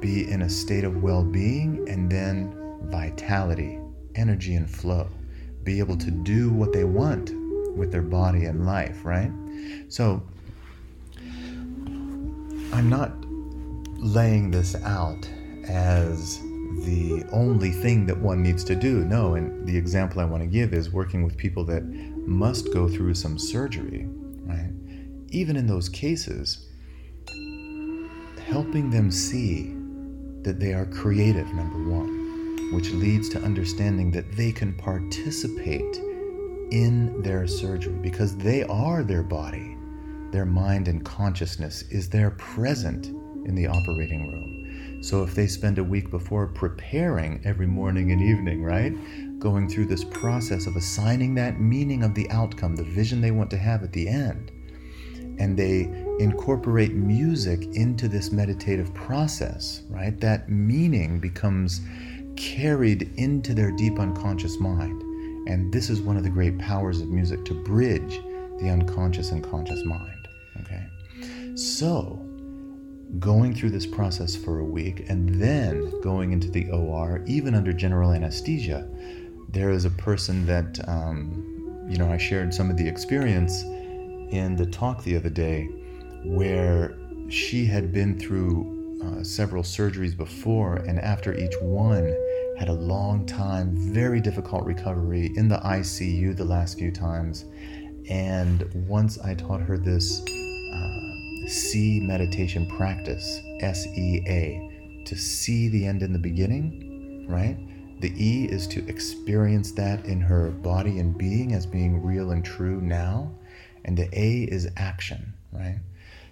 be 0.00 0.30
in 0.30 0.42
a 0.42 0.48
state 0.48 0.84
of 0.84 1.02
well 1.02 1.24
being, 1.24 1.88
and 1.88 2.10
then 2.10 2.54
vitality, 2.90 3.80
energy, 4.14 4.54
and 4.54 4.70
flow. 4.70 5.08
Be 5.64 5.78
able 5.78 5.96
to 5.96 6.10
do 6.10 6.50
what 6.50 6.72
they 6.72 6.84
want 6.84 7.32
with 7.76 7.92
their 7.92 8.02
body 8.02 8.44
and 8.44 8.64
life, 8.64 9.04
right? 9.04 9.32
So, 9.88 10.22
I'm 12.72 12.88
not 12.88 13.12
laying 13.96 14.50
this 14.50 14.74
out 14.76 15.28
as 15.66 16.40
the 16.84 17.24
only 17.32 17.70
thing 17.70 18.06
that 18.06 18.18
one 18.18 18.42
needs 18.42 18.64
to 18.64 18.74
do. 18.74 19.04
No, 19.04 19.34
and 19.34 19.66
the 19.66 19.76
example 19.76 20.20
I 20.20 20.24
want 20.24 20.42
to 20.42 20.46
give 20.46 20.72
is 20.72 20.90
working 20.90 21.24
with 21.24 21.36
people 21.36 21.64
that 21.64 21.84
must 21.84 22.72
go 22.72 22.88
through 22.88 23.14
some 23.14 23.38
surgery, 23.38 24.06
right? 24.44 24.70
Even 25.30 25.56
in 25.56 25.66
those 25.66 25.88
cases, 25.88 26.68
helping 28.46 28.90
them 28.90 29.10
see 29.10 29.74
that 30.42 30.58
they 30.58 30.72
are 30.72 30.86
creative, 30.86 31.52
number 31.52 31.90
one, 31.90 32.72
which 32.72 32.90
leads 32.92 33.28
to 33.30 33.42
understanding 33.42 34.10
that 34.10 34.30
they 34.32 34.52
can 34.52 34.74
participate 34.74 35.96
in 36.70 37.22
their 37.22 37.46
surgery 37.46 37.98
because 38.02 38.36
they 38.36 38.62
are 38.64 39.02
their 39.02 39.22
body. 39.22 39.76
Their 40.30 40.46
mind 40.46 40.88
and 40.88 41.04
consciousness 41.04 41.82
is 41.90 42.08
there 42.08 42.30
present 42.32 43.06
in 43.46 43.54
the 43.54 43.66
operating 43.66 44.30
room. 44.30 44.57
So 45.00 45.22
if 45.22 45.34
they 45.34 45.46
spend 45.46 45.78
a 45.78 45.84
week 45.84 46.10
before 46.10 46.46
preparing 46.48 47.40
every 47.44 47.66
morning 47.66 48.10
and 48.12 48.20
evening, 48.20 48.62
right? 48.62 48.92
Going 49.38 49.68
through 49.68 49.86
this 49.86 50.04
process 50.04 50.66
of 50.66 50.76
assigning 50.76 51.34
that 51.36 51.60
meaning 51.60 52.02
of 52.02 52.14
the 52.14 52.28
outcome, 52.30 52.74
the 52.74 52.84
vision 52.84 53.20
they 53.20 53.30
want 53.30 53.50
to 53.50 53.58
have 53.58 53.82
at 53.82 53.92
the 53.92 54.08
end, 54.08 54.50
and 55.38 55.56
they 55.56 55.82
incorporate 56.18 56.94
music 56.94 57.62
into 57.74 58.08
this 58.08 58.32
meditative 58.32 58.92
process, 58.94 59.82
right? 59.88 60.18
That 60.20 60.48
meaning 60.48 61.20
becomes 61.20 61.80
carried 62.36 63.12
into 63.16 63.54
their 63.54 63.70
deep 63.72 63.98
unconscious 63.98 64.58
mind. 64.58 65.02
And 65.48 65.72
this 65.72 65.90
is 65.90 66.00
one 66.00 66.16
of 66.16 66.24
the 66.24 66.30
great 66.30 66.58
powers 66.58 67.00
of 67.00 67.08
music 67.08 67.44
to 67.46 67.54
bridge 67.54 68.20
the 68.60 68.68
unconscious 68.68 69.30
and 69.30 69.42
conscious 69.42 69.82
mind. 69.84 70.28
Okay? 70.60 70.86
So, 71.54 72.27
going 73.18 73.54
through 73.54 73.70
this 73.70 73.86
process 73.86 74.36
for 74.36 74.58
a 74.58 74.64
week 74.64 75.08
and 75.08 75.40
then 75.40 76.00
going 76.02 76.32
into 76.32 76.50
the 76.50 76.70
OR, 76.70 77.22
even 77.26 77.54
under 77.54 77.72
general 77.72 78.12
anesthesia, 78.12 78.88
there 79.48 79.70
is 79.70 79.84
a 79.84 79.90
person 79.90 80.44
that, 80.46 80.78
um, 80.86 81.86
you 81.88 81.96
know, 81.96 82.10
I 82.10 82.18
shared 82.18 82.52
some 82.52 82.70
of 82.70 82.76
the 82.76 82.86
experience 82.86 83.62
in 83.62 84.56
the 84.56 84.66
talk 84.66 85.02
the 85.02 85.16
other 85.16 85.30
day 85.30 85.64
where 86.24 86.98
she 87.30 87.64
had 87.64 87.92
been 87.92 88.18
through 88.18 89.00
uh, 89.02 89.22
several 89.22 89.62
surgeries 89.62 90.16
before, 90.16 90.76
and 90.76 90.98
after 91.00 91.34
each 91.34 91.54
one, 91.60 92.14
had 92.58 92.68
a 92.68 92.72
long 92.72 93.24
time, 93.24 93.70
very 93.74 94.20
difficult 94.20 94.64
recovery 94.64 95.30
in 95.36 95.48
the 95.48 95.58
ICU 95.58 96.36
the 96.36 96.44
last 96.44 96.78
few 96.78 96.90
times. 96.90 97.44
And 98.10 98.68
once 98.88 99.18
I 99.20 99.34
taught 99.34 99.60
her 99.60 99.78
this 99.78 100.20
see 101.46 102.00
meditation 102.00 102.66
practice, 102.66 103.40
S 103.60 103.86
E 103.86 104.22
A, 104.26 105.02
to 105.04 105.16
see 105.16 105.68
the 105.68 105.86
end 105.86 106.02
in 106.02 106.12
the 106.12 106.18
beginning, 106.18 107.26
right? 107.28 107.56
The 108.00 108.12
E 108.16 108.46
is 108.46 108.66
to 108.68 108.86
experience 108.88 109.72
that 109.72 110.04
in 110.04 110.20
her 110.20 110.50
body 110.50 110.98
and 110.98 111.16
being 111.18 111.52
as 111.52 111.66
being 111.66 112.02
real 112.02 112.30
and 112.30 112.44
true 112.44 112.80
now. 112.80 113.34
And 113.84 113.96
the 113.96 114.08
A 114.12 114.42
is 114.42 114.68
action, 114.76 115.32
right? 115.52 115.80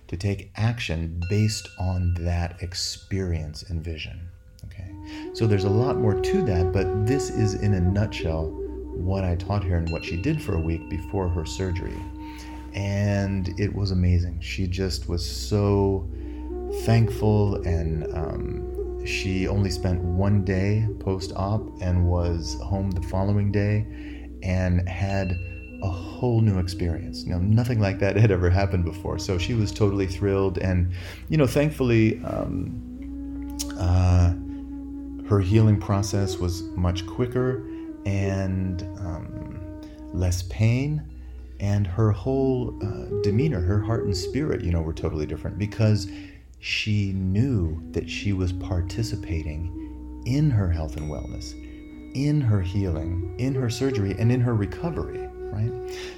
To 0.08 0.16
take 0.16 0.52
action 0.56 1.20
based 1.28 1.68
on 1.80 2.14
that 2.20 2.62
experience 2.62 3.64
and 3.64 3.82
vision. 3.82 4.28
Okay. 4.66 4.88
So 5.32 5.46
there's 5.46 5.64
a 5.64 5.70
lot 5.70 5.96
more 5.96 6.20
to 6.20 6.42
that, 6.42 6.72
but 6.72 7.06
this 7.06 7.30
is 7.30 7.54
in 7.54 7.75
a 7.75 7.80
nutshell 7.80 8.46
what 8.94 9.25
I 9.25 9.34
taught 9.36 9.64
her 9.64 9.76
and 9.76 9.90
what 9.90 10.04
she 10.04 10.16
did 10.16 10.40
for 10.40 10.54
a 10.54 10.60
week 10.60 10.88
before 10.88 11.28
her 11.28 11.44
surgery. 11.44 11.96
And 12.76 13.59
it 13.59 13.75
was 13.75 13.90
amazing. 13.90 14.40
She 14.40 14.66
just 14.66 15.09
was 15.09 15.28
so 15.28 16.09
thankful 16.85 17.56
and 17.66 18.04
um, 18.14 19.04
she 19.06 19.49
only 19.49 19.71
spent 19.71 20.00
one 20.02 20.45
day 20.45 20.87
post 21.00 21.33
op 21.37 21.62
and 21.80 22.06
was 22.06 22.56
home 22.62 22.90
the 22.90 23.02
following 23.02 23.50
day 23.50 23.87
and 24.42 24.87
had 24.88 25.37
a 25.83 25.88
whole 25.88 26.40
new 26.40 26.59
experience. 26.59 27.25
You 27.25 27.33
know, 27.33 27.38
nothing 27.38 27.80
like 27.80 27.99
that 28.00 28.16
had 28.16 28.30
ever 28.30 28.50
happened 28.50 28.85
before. 28.85 29.18
So 29.18 29.38
she 29.38 29.54
was 29.54 29.73
totally 29.73 30.06
thrilled. 30.06 30.59
And, 30.59 30.92
you 31.28 31.37
know, 31.37 31.47
thankfully, 31.47 32.18
um, 32.25 33.56
uh, 33.78 34.35
her 35.28 35.40
healing 35.40 35.80
process 35.80 36.38
was 36.38 36.62
much 36.76 37.06
quicker 37.06 37.66
and 38.04 38.83
um, 38.99 39.80
less 40.12 40.42
pain. 40.45 41.02
And 41.60 41.86
her 41.86 42.12
whole 42.12 42.78
uh, 42.82 43.22
demeanor, 43.22 43.60
her 43.60 43.80
heart 43.80 44.04
and 44.04 44.16
spirit, 44.16 44.62
you 44.62 44.72
know, 44.72 44.82
were 44.82 44.92
totally 44.92 45.26
different 45.26 45.58
because 45.58 46.08
she 46.58 47.12
knew 47.12 47.82
that 47.92 48.08
she 48.08 48.32
was 48.32 48.52
participating 48.52 50.22
in 50.26 50.50
her 50.50 50.70
health 50.70 50.96
and 50.96 51.10
wellness, 51.10 51.52
in 52.14 52.40
her 52.40 52.60
healing, 52.60 53.34
in 53.38 53.54
her 53.54 53.70
surgery, 53.70 54.14
and 54.18 54.32
in 54.32 54.40
her 54.40 54.54
recovery, 54.54 55.28
right? 55.52 55.72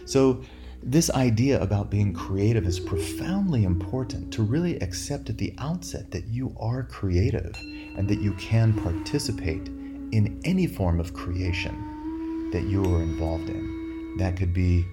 So, 0.07 0.43
this 0.83 1.11
idea 1.11 1.61
about 1.61 1.91
being 1.91 2.15
creative 2.15 2.65
is 2.65 2.79
profoundly 2.79 3.65
important 3.65 4.33
to 4.35 4.45
really 4.45 4.79
accept 4.79 5.29
at 5.29 5.37
the 5.37 5.53
outset 5.59 6.13
that 6.13 6.29
you 6.29 6.55
are 6.61 6.85
creative 6.85 7.53
and 7.97 8.09
that 8.09 8.21
you 8.21 8.33
can 8.35 8.73
participate 8.73 9.67
in 9.67 10.41
any 10.45 10.69
form 10.69 11.01
of 11.01 11.13
creation 11.13 12.51
that 12.53 12.63
you 12.63 12.83
are 12.95 13.03
involved 13.03 13.51
in. 13.51 14.17
That 14.19 14.37
could 14.37 14.55
be 14.55 14.87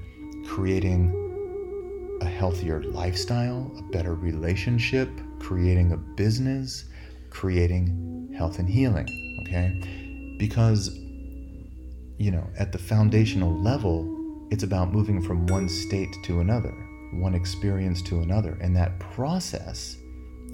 creating 0.45 2.19
a 2.21 2.25
healthier 2.25 2.83
lifestyle, 2.83 3.71
a 3.77 3.81
better 3.91 4.15
relationship, 4.15 5.09
creating 5.39 5.91
a 5.91 5.97
business, 5.97 6.85
creating 7.29 8.33
health 8.37 8.59
and 8.59 8.69
healing, 8.69 9.07
okay? 9.41 10.35
Because, 10.39 10.95
you 12.17 12.31
know, 12.31 12.47
at 12.57 12.71
the 12.71 12.77
foundational 12.77 13.53
level, 13.61 14.47
it's 14.51 14.63
about 14.63 14.93
moving 14.93 15.21
from 15.21 15.45
one 15.47 15.67
state 15.67 16.15
to 16.23 16.39
another, 16.39 16.71
one 17.13 17.35
experience 17.35 18.01
to 18.03 18.21
another. 18.21 18.57
And 18.61 18.75
that 18.75 18.99
process 18.99 19.97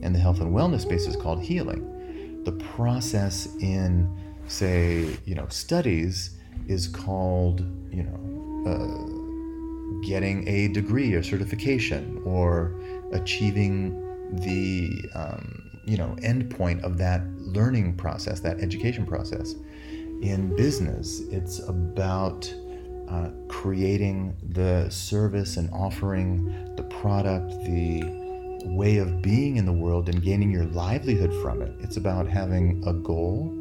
in 0.02 0.14
the 0.14 0.20
health 0.20 0.40
and 0.40 0.54
wellness 0.54 0.82
space 0.82 1.06
is 1.06 1.16
called 1.16 1.42
healing. 1.42 2.44
The 2.44 2.54
process 2.54 3.48
in, 3.58 4.10
say, 4.48 5.18
you 5.26 5.36
know, 5.36 5.48
studies 5.50 6.40
is 6.68 6.88
called, 6.88 7.62
you 7.92 8.04
know, 8.04 8.64
uh, 8.68 9.21
getting 10.04 10.48
a 10.48 10.68
degree 10.70 11.14
or 11.14 11.24
certification 11.24 12.22
or 12.26 12.80
achieving 13.14 14.00
the 14.32 15.04
um, 15.16 15.72
you 15.86 15.98
know 15.98 16.16
endpoint 16.22 16.84
of 16.84 16.98
that 16.98 17.22
learning 17.38 17.96
process, 17.96 18.40
that 18.42 18.60
education 18.60 19.06
process. 19.06 19.56
In 20.22 20.56
business, 20.56 21.22
it's 21.32 21.60
about 21.68 22.54
uh, 23.10 23.30
creating 23.48 24.38
the 24.50 24.90
service 24.90 25.58
and 25.58 25.70
offering 25.74 26.76
the 26.76 26.84
product, 26.84 27.50
the 27.66 28.04
way 28.66 28.98
of 28.98 29.22
being 29.22 29.58
in 29.58 29.66
the 29.66 29.74
world, 29.74 30.08
and 30.08 30.22
gaining 30.22 30.52
your 30.52 30.66
livelihood 30.66 31.34
from 31.42 31.62
it. 31.62 31.74
It's 31.80 31.98
about 31.98 32.28
having 32.28 32.84
a 32.86 32.94
goal 32.94 33.58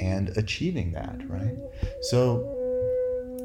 and 0.00 0.30
achieving 0.36 0.92
that, 0.92 1.20
right? 1.28 1.56
So, 2.02 2.38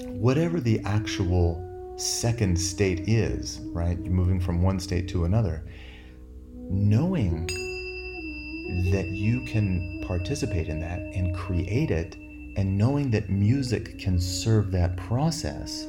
whatever 0.08 0.60
the 0.60 0.80
actual 0.86 1.62
second 1.96 2.60
state 2.60 3.08
is, 3.08 3.60
right? 3.66 3.98
You're 4.00 4.14
moving 4.14 4.40
from 4.40 4.62
one 4.62 4.80
state 4.80 5.08
to 5.10 5.26
another 5.26 5.64
knowing 6.70 7.46
that 8.92 9.08
you 9.08 9.42
can 9.46 10.02
participate 10.08 10.68
in 10.68 10.80
that 10.80 11.00
and 11.00 11.36
create 11.36 11.92
it, 11.92 12.16
and 12.56 12.78
knowing 12.78 13.12
that 13.12 13.30
music 13.30 14.00
can 14.00 14.20
serve 14.20 14.72
that 14.72 14.96
process. 14.98 15.88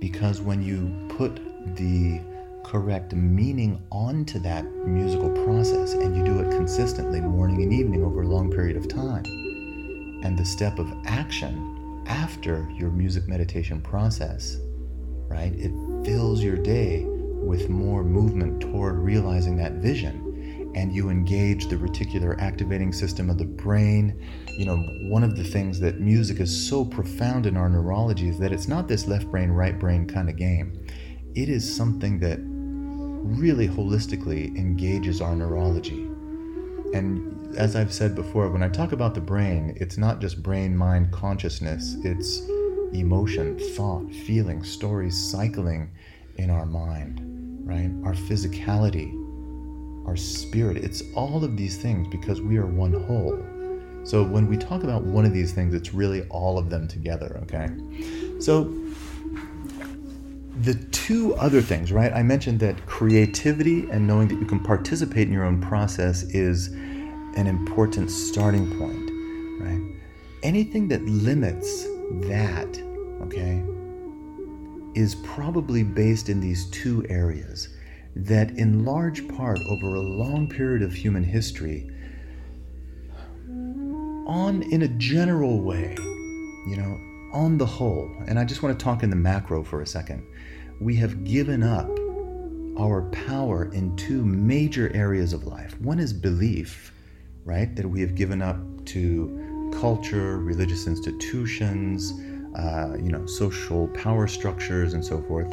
Because 0.00 0.40
when 0.40 0.62
you 0.62 0.92
put 1.08 1.36
the 1.76 2.20
correct 2.64 3.12
meaning 3.14 3.80
onto 3.90 4.38
that 4.40 4.64
musical 4.86 5.30
process 5.44 5.94
and 5.94 6.16
you 6.16 6.24
do 6.24 6.38
it 6.40 6.50
consistently 6.50 7.20
morning 7.20 7.62
and 7.62 7.72
evening 7.72 8.04
over 8.04 8.22
a 8.22 8.28
long 8.28 8.50
period 8.50 8.76
of 8.76 8.88
time, 8.88 9.24
and 10.22 10.38
the 10.38 10.44
step 10.44 10.78
of 10.78 10.92
action 11.04 12.04
after 12.06 12.68
your 12.76 12.90
music 12.90 13.26
meditation 13.28 13.80
process, 13.80 14.58
right? 15.32 15.54
It 15.54 15.72
fills 16.04 16.42
your 16.42 16.56
day 16.56 17.04
with 17.06 17.68
more 17.70 18.04
movement 18.04 18.60
toward 18.60 18.98
realizing 18.98 19.56
that 19.56 19.72
vision 19.74 20.72
and 20.74 20.92
you 20.92 21.10
engage 21.10 21.66
the 21.66 21.76
reticular 21.76 22.38
activating 22.40 22.92
system 22.92 23.28
of 23.30 23.38
the 23.38 23.44
brain. 23.44 24.18
You 24.58 24.66
know, 24.66 24.76
one 25.10 25.24
of 25.24 25.36
the 25.36 25.44
things 25.44 25.80
that 25.80 26.00
music 26.00 26.40
is 26.40 26.68
so 26.68 26.84
profound 26.84 27.46
in 27.46 27.56
our 27.56 27.68
neurology 27.68 28.28
is 28.28 28.38
that 28.38 28.52
it's 28.52 28.68
not 28.68 28.88
this 28.88 29.06
left 29.06 29.30
brain, 29.30 29.50
right 29.50 29.78
brain 29.78 30.06
kind 30.06 30.28
of 30.28 30.36
game. 30.36 30.86
It 31.34 31.48
is 31.48 31.76
something 31.76 32.20
that 32.20 32.38
really 32.42 33.68
holistically 33.68 34.56
engages 34.56 35.20
our 35.20 35.34
neurology. 35.34 36.08
And 36.94 37.56
as 37.56 37.76
I've 37.76 37.92
said 37.92 38.14
before, 38.14 38.50
when 38.50 38.62
I 38.62 38.68
talk 38.68 38.92
about 38.92 39.14
the 39.14 39.20
brain, 39.20 39.76
it's 39.80 39.96
not 39.96 40.20
just 40.20 40.42
brain, 40.42 40.76
mind, 40.76 41.10
consciousness, 41.10 41.96
it's 42.02 42.42
emotion, 42.92 43.58
thought, 43.76 44.12
feeling, 44.12 44.62
stories 44.62 45.16
cycling 45.16 45.90
in 46.36 46.50
our 46.50 46.66
mind 46.66 47.32
right? 47.64 47.90
Our 48.04 48.14
physicality, 48.14 49.18
our 50.06 50.16
spirit. 50.16 50.76
It's 50.76 51.02
all 51.14 51.44
of 51.44 51.56
these 51.56 51.76
things 51.76 52.08
because 52.08 52.40
we 52.40 52.56
are 52.58 52.66
one 52.66 52.92
whole. 52.92 53.38
So 54.04 54.24
when 54.24 54.48
we 54.48 54.56
talk 54.56 54.82
about 54.82 55.04
one 55.04 55.24
of 55.24 55.32
these 55.32 55.52
things, 55.52 55.74
it's 55.74 55.94
really 55.94 56.22
all 56.28 56.58
of 56.58 56.70
them 56.70 56.88
together, 56.88 57.40
okay? 57.44 57.68
So 58.40 58.64
the 60.62 60.74
two 60.90 61.34
other 61.36 61.60
things, 61.62 61.92
right? 61.92 62.12
I 62.12 62.22
mentioned 62.22 62.60
that 62.60 62.84
creativity 62.86 63.88
and 63.90 64.06
knowing 64.06 64.28
that 64.28 64.40
you 64.40 64.46
can 64.46 64.60
participate 64.60 65.28
in 65.28 65.32
your 65.32 65.44
own 65.44 65.60
process 65.60 66.24
is 66.24 66.68
an 67.36 67.46
important 67.46 68.10
starting 68.10 68.66
point, 68.78 69.10
right? 69.60 69.80
Anything 70.42 70.88
that 70.88 71.02
limits 71.04 71.86
that, 72.28 72.82
okay, 73.22 73.62
is 74.94 75.14
probably 75.16 75.82
based 75.82 76.28
in 76.28 76.40
these 76.40 76.68
two 76.70 77.04
areas 77.08 77.68
that, 78.14 78.50
in 78.52 78.84
large 78.84 79.26
part, 79.28 79.58
over 79.70 79.94
a 79.94 80.00
long 80.00 80.48
period 80.48 80.82
of 80.82 80.92
human 80.92 81.24
history, 81.24 81.90
on 84.26 84.62
in 84.70 84.82
a 84.82 84.88
general 84.88 85.60
way, 85.60 85.94
you 86.68 86.76
know, 86.76 86.98
on 87.32 87.56
the 87.56 87.66
whole, 87.66 88.10
and 88.26 88.38
I 88.38 88.44
just 88.44 88.62
want 88.62 88.78
to 88.78 88.84
talk 88.84 89.02
in 89.02 89.10
the 89.10 89.16
macro 89.16 89.64
for 89.64 89.80
a 89.80 89.86
second, 89.86 90.26
we 90.80 90.94
have 90.96 91.24
given 91.24 91.62
up 91.62 91.88
our 92.78 93.02
power 93.10 93.72
in 93.72 93.96
two 93.96 94.24
major 94.24 94.94
areas 94.94 95.32
of 95.32 95.44
life. 95.44 95.78
One 95.80 95.98
is 95.98 96.12
belief, 96.12 96.92
right? 97.44 97.74
That 97.76 97.86
we 97.86 98.00
have 98.00 98.14
given 98.14 98.42
up 98.42 98.56
to 98.86 99.51
culture, 99.80 100.38
religious 100.38 100.86
institutions, 100.86 102.12
uh, 102.56 102.96
you 103.00 103.10
know, 103.10 103.24
social 103.26 103.88
power 103.88 104.26
structures 104.26 104.94
and 104.94 105.04
so 105.04 105.22
forth. 105.22 105.50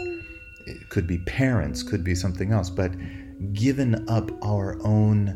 It 0.68 0.90
could 0.90 1.08
be 1.08 1.20
parents, 1.20 1.82
could 1.82 2.04
be 2.04 2.16
something 2.16 2.52
else, 2.52 2.70
but 2.70 2.92
given 3.54 4.08
up 4.10 4.32
our 4.44 4.78
own 4.84 5.30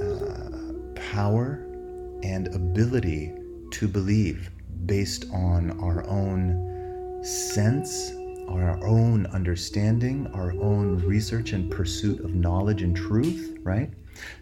uh, 0.00 1.00
power 1.12 1.64
and 2.22 2.54
ability 2.54 3.32
to 3.70 3.88
believe 3.88 4.50
based 4.86 5.26
on 5.32 5.78
our 5.80 6.06
own 6.08 7.22
sense, 7.22 8.12
our 8.48 8.84
own 8.84 9.26
understanding, 9.26 10.26
our 10.34 10.52
own 10.52 10.98
research 10.98 11.52
and 11.52 11.70
pursuit 11.70 12.20
of 12.20 12.34
knowledge 12.34 12.82
and 12.82 12.96
truth, 12.96 13.56
right? 13.62 13.92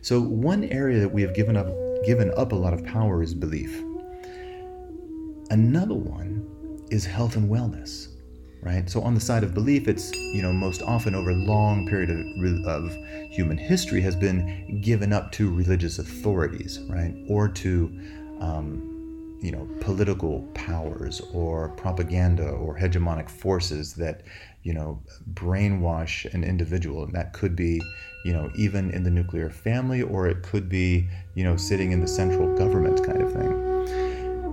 So 0.02 0.20
one 0.20 0.64
area 0.64 1.00
that 1.00 1.08
we 1.08 1.22
have 1.22 1.34
given 1.34 1.56
up 1.56 1.68
given 2.04 2.32
up 2.36 2.52
a 2.52 2.54
lot 2.54 2.72
of 2.72 2.84
power 2.84 3.22
is 3.22 3.34
belief. 3.34 3.82
Another 5.50 5.94
one 5.94 6.86
is 6.90 7.04
health 7.04 7.36
and 7.36 7.50
wellness, 7.50 8.08
right? 8.62 8.88
So 8.88 9.00
on 9.00 9.14
the 9.14 9.20
side 9.20 9.42
of 9.42 9.54
belief, 9.54 9.88
it's 9.88 10.14
you 10.14 10.42
know 10.42 10.52
most 10.52 10.82
often 10.82 11.14
over 11.14 11.30
a 11.30 11.34
long 11.34 11.86
period 11.88 12.10
of, 12.10 12.66
of 12.66 12.96
human 13.30 13.56
history 13.56 14.00
has 14.02 14.16
been 14.16 14.80
given 14.80 15.12
up 15.12 15.32
to 15.32 15.52
religious 15.52 15.98
authorities, 15.98 16.80
right, 16.88 17.14
or 17.28 17.48
to 17.48 18.00
um, 18.40 18.95
you 19.46 19.52
know 19.52 19.68
political 19.80 20.40
powers 20.54 21.22
or 21.32 21.68
propaganda 21.76 22.48
or 22.48 22.76
hegemonic 22.76 23.30
forces 23.30 23.94
that 23.94 24.22
you 24.64 24.74
know 24.74 25.00
brainwash 25.34 26.24
an 26.34 26.42
individual. 26.42 27.04
And 27.04 27.12
that 27.12 27.32
could 27.32 27.54
be 27.54 27.80
you 28.24 28.32
know 28.32 28.50
even 28.56 28.90
in 28.90 29.04
the 29.04 29.10
nuclear 29.10 29.48
family 29.48 30.02
or 30.02 30.26
it 30.26 30.42
could 30.42 30.68
be 30.68 31.06
you 31.36 31.44
know 31.44 31.56
sitting 31.56 31.92
in 31.92 32.00
the 32.00 32.08
central 32.08 32.56
government 32.58 33.06
kind 33.06 33.22
of 33.22 33.32
thing. 33.32 33.54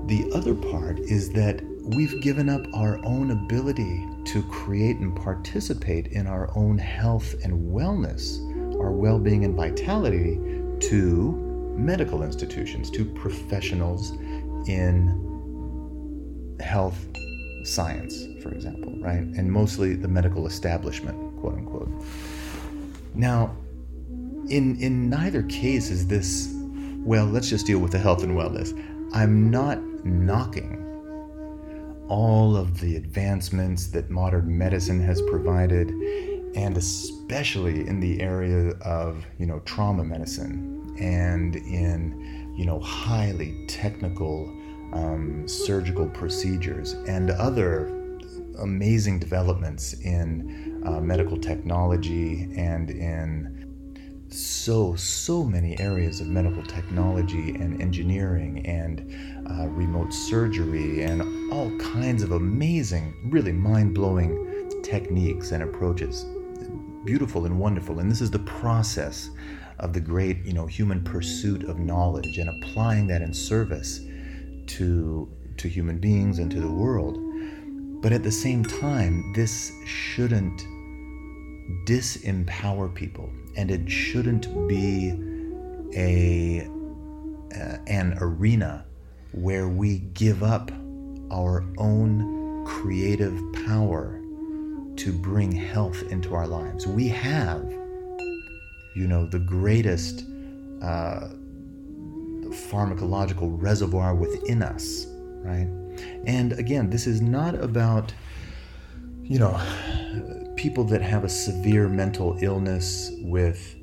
The 0.06 0.32
other 0.36 0.54
part 0.54 1.00
is 1.00 1.32
that 1.32 1.60
we've 1.96 2.22
given 2.22 2.48
up 2.48 2.62
our 2.76 3.04
own 3.04 3.32
ability 3.32 4.06
to 4.26 4.44
create 4.44 4.98
and 4.98 5.16
participate 5.16 6.08
in 6.08 6.28
our 6.28 6.56
own 6.56 6.78
health 6.78 7.34
and 7.44 7.74
wellness 7.74 8.38
our 8.80 8.92
well-being 8.92 9.44
and 9.46 9.56
vitality 9.56 10.36
to 10.80 11.32
medical 11.78 12.24
institutions 12.24 12.90
to 12.92 13.06
professionals 13.06 14.12
in 14.68 16.58
health 16.60 17.08
science, 17.64 18.26
for 18.42 18.52
example, 18.52 18.94
right? 19.00 19.22
And 19.22 19.52
mostly 19.52 19.96
the 19.96 20.08
medical 20.08 20.48
establishment, 20.48 21.18
quote 21.40 21.56
unquote. 21.56 21.92
Now, 23.16 23.56
in 24.50 24.78
in 24.80 25.10
neither 25.10 25.44
case 25.44 25.90
is 25.90 26.08
this 26.08 26.54
well, 27.06 27.26
let's 27.26 27.50
just 27.50 27.66
deal 27.66 27.80
with 27.80 27.92
the 27.92 28.00
health 28.00 28.24
and 28.24 28.38
wellness. 28.38 28.72
I'm 29.14 29.52
not 29.52 29.82
knocking 30.06 30.80
all 32.08 32.56
of 32.56 32.80
the 32.80 32.96
advancements 32.96 33.88
that 33.88 34.10
modern 34.10 34.58
medicine 34.58 35.02
has 35.02 35.22
provided 35.24 35.90
and 36.56 36.78
especially 36.78 37.88
in 37.88 38.00
the 38.00 38.22
area 38.22 38.70
of, 38.82 39.26
you 39.40 39.46
know, 39.46 39.60
trauma 39.60 40.04
medicine 40.04 40.96
and 41.00 41.56
in 41.56 42.43
you 42.56 42.66
know, 42.66 42.80
highly 42.80 43.66
technical 43.68 44.54
um, 44.94 45.48
surgical 45.48 46.08
procedures 46.08 46.94
and 47.08 47.32
other 47.32 47.88
amazing 48.60 49.20
developments 49.20 49.94
in 50.02 50.82
uh, 50.86 51.00
medical 51.02 51.38
technology 51.38 52.50
and 52.56 52.92
in 52.92 53.64
so 54.30 54.96
so 54.96 55.44
many 55.44 55.80
areas 55.80 56.20
of 56.20 56.28
medical 56.28 56.64
technology 56.64 57.52
and 57.52 57.80
engineering 57.82 58.66
and 58.66 59.16
uh, 59.52 59.68
remote 59.68 60.12
surgery 60.12 61.04
and 61.04 61.22
all 61.54 61.70
kinds 61.78 62.24
of 62.24 62.32
amazing 62.32 63.14
really 63.26 63.52
mind-blowing 63.52 64.82
techniques 64.84 65.52
and 65.52 65.62
approaches. 65.62 66.26
Beautiful 67.06 67.46
and 67.46 67.60
wonderful 67.60 68.00
and 68.00 68.10
this 68.10 68.22
is 68.22 68.32
the 68.32 68.40
process 68.40 69.30
of 69.84 69.92
the 69.92 70.00
great, 70.00 70.44
you 70.46 70.54
know, 70.54 70.66
human 70.66 71.04
pursuit 71.04 71.66
of 71.66 71.78
knowledge 71.78 72.38
and 72.38 72.50
applying 72.50 73.06
that 73.08 73.22
in 73.22 73.34
service 73.34 74.00
to 74.66 75.30
to 75.58 75.68
human 75.68 76.00
beings 76.00 76.40
and 76.40 76.50
to 76.50 76.62
the 76.62 76.72
world. 76.72 77.20
But 78.02 78.14
at 78.14 78.24
the 78.24 78.32
same 78.32 78.64
time, 78.64 79.34
this 79.34 79.72
shouldn't 79.86 80.62
disempower 81.86 82.94
people 82.96 83.30
and 83.56 83.70
it 83.70 83.90
shouldn't 83.90 84.48
be 84.68 85.12
a 85.96 86.68
uh, 87.56 87.78
an 87.88 88.18
arena 88.20 88.86
where 89.34 89.68
we 89.68 90.00
give 90.00 90.44
up 90.44 90.72
our 91.30 91.66
own 91.78 92.66
creative 92.66 93.38
power 93.66 94.20
to 94.96 95.12
bring 95.12 95.52
health 95.52 96.04
into 96.10 96.34
our 96.34 96.48
lives. 96.48 96.88
We 96.88 97.10
have 97.10 97.83
you 98.96 99.08
know, 99.08 99.26
the 99.26 99.40
greatest 99.40 100.26
uh, 100.82 101.30
pharmacological 102.70 103.62
reservoir 103.62 104.16
within 104.16 104.62
us, 104.62 105.08
right? 105.44 105.68
And 106.26 106.54
again, 106.54 106.90
this 106.90 107.08
is 107.08 107.22
not 107.22 107.56
about, 107.56 108.14
you 109.24 109.40
know, 109.40 109.60
people 110.56 110.84
that 110.86 111.02
have 111.02 111.24
a 111.24 111.30
severe 111.30 111.88
mental 111.90 112.38
illness 112.42 113.12
with 113.22 113.76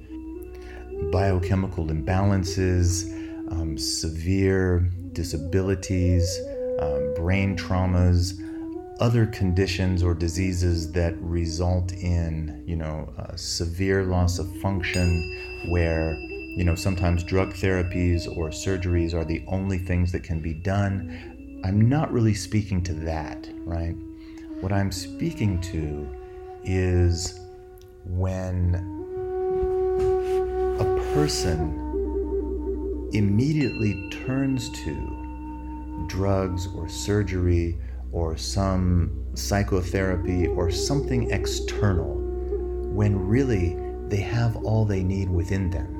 biochemical 1.10 1.86
imbalances, 1.86 3.10
um, 3.50 3.76
severe 3.76 4.88
disabilities, 5.12 6.38
um, 6.78 7.14
brain 7.14 7.56
traumas, 7.56 8.40
other 9.00 9.26
conditions 9.26 10.02
or 10.02 10.14
diseases 10.14 10.92
that 10.92 11.16
result 11.20 11.92
in, 11.92 12.62
you 12.66 12.76
know, 12.76 13.10
severe 13.34 14.04
loss 14.04 14.38
of 14.38 14.54
function, 14.58 15.64
where, 15.68 16.14
you 16.56 16.64
know, 16.64 16.74
sometimes 16.74 17.24
drug 17.24 17.54
therapies 17.54 18.28
or 18.36 18.50
surgeries 18.50 19.14
are 19.14 19.24
the 19.24 19.42
only 19.48 19.78
things 19.78 20.12
that 20.12 20.22
can 20.22 20.40
be 20.40 20.52
done. 20.52 21.60
I'm 21.64 21.88
not 21.88 22.12
really 22.12 22.34
speaking 22.34 22.82
to 22.84 22.92
that, 22.94 23.48
right? 23.64 23.96
What 24.60 24.72
I'm 24.72 24.92
speaking 24.92 25.60
to 25.62 26.06
is 26.62 27.40
when 28.04 28.74
a 30.78 31.14
person 31.14 31.88
immediately 33.12 34.10
turns 34.10 34.70
to 34.84 36.06
drugs 36.08 36.68
or 36.74 36.88
surgery 36.88 37.78
or 38.12 38.36
some 38.36 39.24
psychotherapy 39.34 40.46
or 40.48 40.70
something 40.70 41.30
external 41.30 42.16
when 42.92 43.18
really 43.18 43.76
they 44.08 44.20
have 44.20 44.56
all 44.64 44.84
they 44.84 45.02
need 45.02 45.30
within 45.30 45.70
them. 45.70 45.96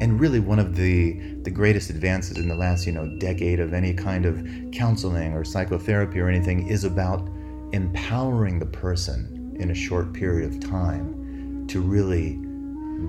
And 0.00 0.18
really, 0.20 0.40
one 0.40 0.58
of 0.58 0.74
the, 0.74 1.12
the 1.42 1.50
greatest 1.50 1.90
advances 1.90 2.36
in 2.38 2.48
the 2.48 2.54
last, 2.54 2.86
you 2.86 2.92
know, 2.92 3.06
decade 3.18 3.60
of 3.60 3.72
any 3.72 3.94
kind 3.94 4.26
of 4.26 4.44
counseling 4.72 5.32
or 5.32 5.44
psychotherapy 5.44 6.18
or 6.18 6.28
anything 6.28 6.66
is 6.66 6.84
about 6.84 7.28
empowering 7.72 8.58
the 8.58 8.66
person 8.66 9.56
in 9.60 9.70
a 9.70 9.74
short 9.74 10.12
period 10.12 10.52
of 10.52 10.60
time 10.60 11.66
to 11.68 11.80
really 11.80 12.40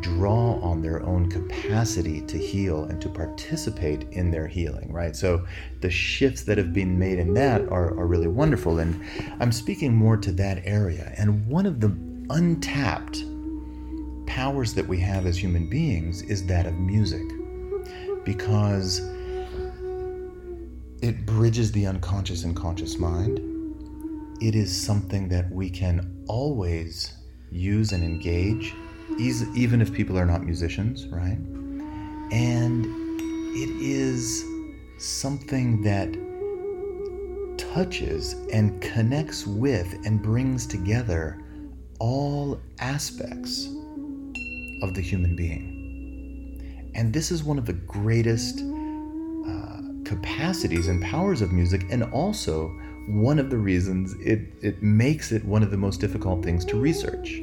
draw 0.01 0.59
on 0.61 0.81
their 0.81 1.03
own 1.03 1.29
capacity 1.29 2.21
to 2.21 2.37
heal 2.37 2.85
and 2.85 3.01
to 3.01 3.09
participate 3.09 4.03
in 4.11 4.31
their 4.31 4.47
healing, 4.47 4.91
right? 4.91 5.15
So 5.15 5.45
the 5.81 5.89
shifts 5.89 6.43
that 6.43 6.57
have 6.57 6.73
been 6.73 6.97
made 6.97 7.19
in 7.19 7.33
that 7.35 7.61
are, 7.69 7.97
are 7.97 8.07
really 8.07 8.27
wonderful. 8.27 8.79
And 8.79 9.03
I'm 9.39 9.51
speaking 9.51 9.93
more 9.93 10.17
to 10.17 10.31
that 10.33 10.61
area. 10.65 11.13
And 11.17 11.45
one 11.47 11.65
of 11.65 11.79
the 11.79 11.95
untapped 12.29 13.23
powers 14.25 14.73
that 14.73 14.87
we 14.87 14.99
have 14.99 15.25
as 15.25 15.37
human 15.37 15.69
beings 15.69 16.21
is 16.23 16.45
that 16.47 16.65
of 16.65 16.73
music. 16.75 17.23
Because 18.23 19.01
it 21.01 21.25
bridges 21.25 21.71
the 21.73 21.85
unconscious 21.85 22.45
and 22.45 22.55
conscious 22.55 22.97
mind. 22.97 23.39
It 24.41 24.55
is 24.55 24.75
something 24.75 25.27
that 25.29 25.51
we 25.51 25.69
can 25.69 26.23
always 26.27 27.13
use 27.51 27.91
and 27.91 28.03
engage 28.03 28.73
even 29.19 29.81
if 29.81 29.93
people 29.93 30.17
are 30.17 30.25
not 30.25 30.43
musicians, 30.43 31.07
right? 31.07 31.37
And 32.31 32.85
it 33.55 33.69
is 33.81 34.43
something 34.97 35.81
that 35.83 36.11
touches 37.57 38.33
and 38.51 38.81
connects 38.81 39.45
with 39.45 39.93
and 40.05 40.21
brings 40.21 40.65
together 40.65 41.39
all 41.99 42.59
aspects 42.79 43.67
of 44.81 44.93
the 44.93 45.01
human 45.01 45.35
being. 45.35 46.91
And 46.95 47.13
this 47.13 47.31
is 47.31 47.43
one 47.43 47.57
of 47.57 47.65
the 47.65 47.73
greatest 47.73 48.59
uh, 49.47 49.81
capacities 50.03 50.87
and 50.87 51.01
powers 51.01 51.41
of 51.41 51.51
music, 51.51 51.85
and 51.89 52.03
also 52.05 52.67
one 53.07 53.39
of 53.39 53.49
the 53.49 53.57
reasons 53.57 54.13
it, 54.19 54.53
it 54.61 54.81
makes 54.81 55.31
it 55.31 55.43
one 55.43 55.61
of 55.61 55.71
the 55.71 55.77
most 55.77 55.99
difficult 55.99 56.43
things 56.43 56.63
to 56.65 56.79
research 56.79 57.41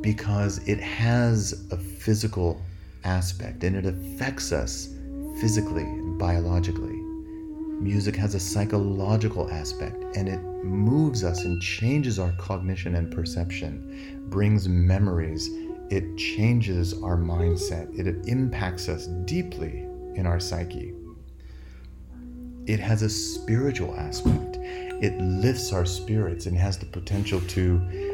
because 0.00 0.58
it 0.66 0.80
has 0.80 1.66
a 1.70 1.76
physical 1.76 2.60
aspect 3.04 3.64
and 3.64 3.76
it 3.76 3.86
affects 3.86 4.52
us 4.52 4.94
physically 5.40 5.82
and 5.82 6.18
biologically. 6.18 6.96
Music 7.80 8.14
has 8.14 8.34
a 8.34 8.40
psychological 8.40 9.50
aspect 9.50 10.04
and 10.16 10.28
it 10.28 10.40
moves 10.62 11.24
us 11.24 11.44
and 11.44 11.60
changes 11.62 12.18
our 12.18 12.32
cognition 12.32 12.94
and 12.94 13.10
perception, 13.10 14.26
brings 14.28 14.68
memories, 14.68 15.48
it 15.90 16.16
changes 16.16 16.92
our 17.02 17.16
mindset, 17.16 17.98
it 17.98 18.28
impacts 18.28 18.88
us 18.88 19.06
deeply 19.24 19.86
in 20.14 20.26
our 20.26 20.38
psyche. 20.38 20.94
It 22.66 22.78
has 22.78 23.02
a 23.02 23.08
spiritual 23.08 23.96
aspect. 23.96 24.58
It 25.02 25.18
lifts 25.18 25.72
our 25.72 25.86
spirits 25.86 26.46
and 26.46 26.56
has 26.56 26.76
the 26.78 26.86
potential 26.86 27.40
to 27.40 28.09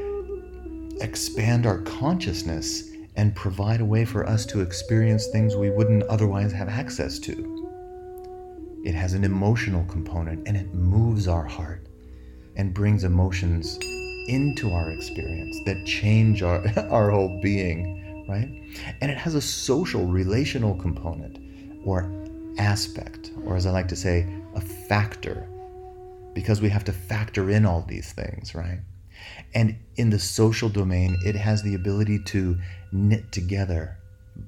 expand 1.01 1.67
our 1.67 1.79
consciousness 1.83 2.91
and 3.17 3.35
provide 3.35 3.81
a 3.81 3.85
way 3.85 4.05
for 4.05 4.27
us 4.27 4.45
to 4.47 4.61
experience 4.61 5.27
things 5.29 5.57
we 5.57 5.71
wouldn't 5.71 6.03
otherwise 6.05 6.53
have 6.53 6.69
access 6.69 7.19
to. 7.19 8.83
It 8.85 8.95
has 8.95 9.15
an 9.15 9.25
emotional 9.25 9.85
component 9.87 10.47
and 10.47 10.57
it 10.57 10.73
moves 10.75 11.27
our 11.27 11.45
heart 11.45 11.87
and 12.57 12.73
brings 12.73 13.05
emotions 13.05 13.79
into 14.29 14.73
our 14.73 14.91
experience 14.91 15.59
that 15.67 15.85
change 15.87 16.43
our, 16.43 16.67
our 16.91 17.11
whole 17.11 17.41
being, 17.43 18.27
right? 18.29 18.49
And 19.01 19.11
it 19.11 19.19
has 19.19 19.35
a 19.35 19.41
social, 19.41 20.07
relational 20.07 20.75
component 20.75 21.39
or 21.85 22.11
aspect, 22.59 23.33
or 23.45 23.57
as 23.57 23.67
I 23.67 23.71
like 23.71 23.89
to 23.89 23.97
say, 23.97 24.27
a 24.55 24.61
factor, 24.61 25.49
because 26.35 26.61
we 26.61 26.69
have 26.69 26.85
to 26.85 26.93
factor 26.93 27.51
in 27.51 27.67
all 27.67 27.83
these 27.83 28.13
things, 28.13 28.55
right? 28.55 28.81
And 29.55 29.77
in 29.97 30.11
the 30.11 30.19
social 30.19 30.69
domain, 30.69 31.17
it 31.25 31.35
has 31.35 31.63
the 31.63 31.75
ability 31.75 32.23
to 32.25 32.59
knit 32.93 33.33
together, 33.33 33.97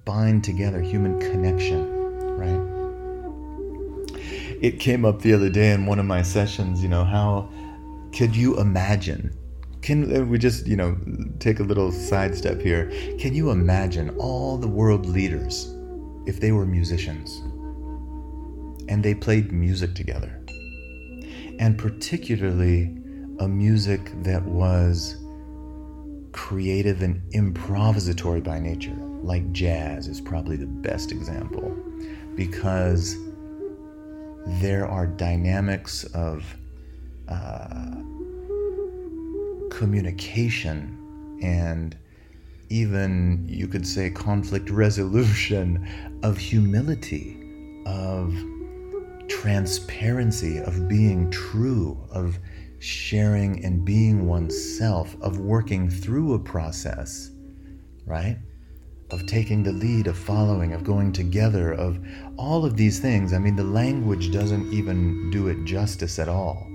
bind 0.04 0.44
together 0.44 0.80
human 0.80 1.18
connection, 1.20 1.88
right? 2.36 2.78
It 4.60 4.80
came 4.80 5.04
up 5.04 5.22
the 5.22 5.32
other 5.32 5.48
day 5.48 5.72
in 5.72 5.86
one 5.86 5.98
of 5.98 6.06
my 6.06 6.22
sessions, 6.22 6.82
you 6.82 6.88
know, 6.88 7.04
how 7.04 7.48
could 8.12 8.34
you 8.34 8.58
imagine? 8.58 9.36
Can 9.82 10.14
uh, 10.14 10.24
we 10.24 10.38
just, 10.38 10.66
you 10.66 10.76
know, 10.76 10.98
take 11.38 11.60
a 11.60 11.62
little 11.62 11.92
sidestep 11.92 12.60
here? 12.60 12.90
Can 13.18 13.34
you 13.34 13.50
imagine 13.50 14.10
all 14.18 14.58
the 14.58 14.66
world 14.68 15.06
leaders 15.06 15.72
if 16.26 16.40
they 16.40 16.52
were 16.52 16.66
musicians 16.66 17.38
and 18.88 19.04
they 19.04 19.14
played 19.14 19.52
music 19.52 19.94
together? 19.94 20.42
And 21.60 21.78
particularly 21.78 22.96
a 23.40 23.48
music 23.48 24.12
that 24.22 24.44
was 24.44 25.16
creative 26.32 27.02
and 27.02 27.20
improvisatory 27.32 28.42
by 28.42 28.58
nature, 28.58 28.96
like 29.22 29.50
jazz 29.52 30.08
is 30.08 30.20
probably 30.20 30.56
the 30.56 30.66
best 30.66 31.12
example 31.12 31.74
because 32.34 33.16
there 34.60 34.86
are 34.86 35.06
dynamics 35.06 36.04
of 36.14 36.44
uh, 37.28 37.96
communication 39.70 41.38
and 41.42 41.96
even 42.70 43.46
you 43.48 43.66
could 43.66 43.86
say 43.86 44.10
conflict 44.10 44.70
resolution, 44.70 45.88
of 46.22 46.36
humility, 46.36 47.36
of 47.86 48.34
transparency, 49.28 50.58
of 50.58 50.88
being 50.88 51.30
true, 51.30 51.98
of 52.10 52.38
sharing 52.78 53.64
and 53.64 53.84
being 53.84 54.26
oneself, 54.26 55.16
of 55.20 55.38
working 55.38 55.90
through 55.90 56.34
a 56.34 56.38
process, 56.38 57.30
right? 58.06 58.38
Of 59.10 59.26
taking 59.26 59.62
the 59.62 59.72
lead, 59.72 60.06
of 60.06 60.16
following, 60.16 60.72
of 60.72 60.84
going 60.84 61.12
together, 61.12 61.72
of 61.72 61.98
all 62.36 62.64
of 62.64 62.76
these 62.76 62.98
things. 62.98 63.32
I 63.32 63.38
mean, 63.38 63.56
the 63.56 63.64
language 63.64 64.30
doesn't 64.32 64.72
even 64.72 65.30
do 65.30 65.48
it 65.48 65.64
justice 65.64 66.18
at 66.18 66.28
all. 66.28 66.66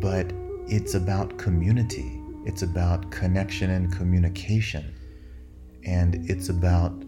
But 0.00 0.32
it's 0.68 0.94
about 0.94 1.36
community, 1.38 2.22
it's 2.44 2.62
about 2.62 3.10
connection 3.10 3.70
and 3.70 3.92
communication, 3.92 4.94
and 5.84 6.30
it's 6.30 6.48
about 6.48 6.98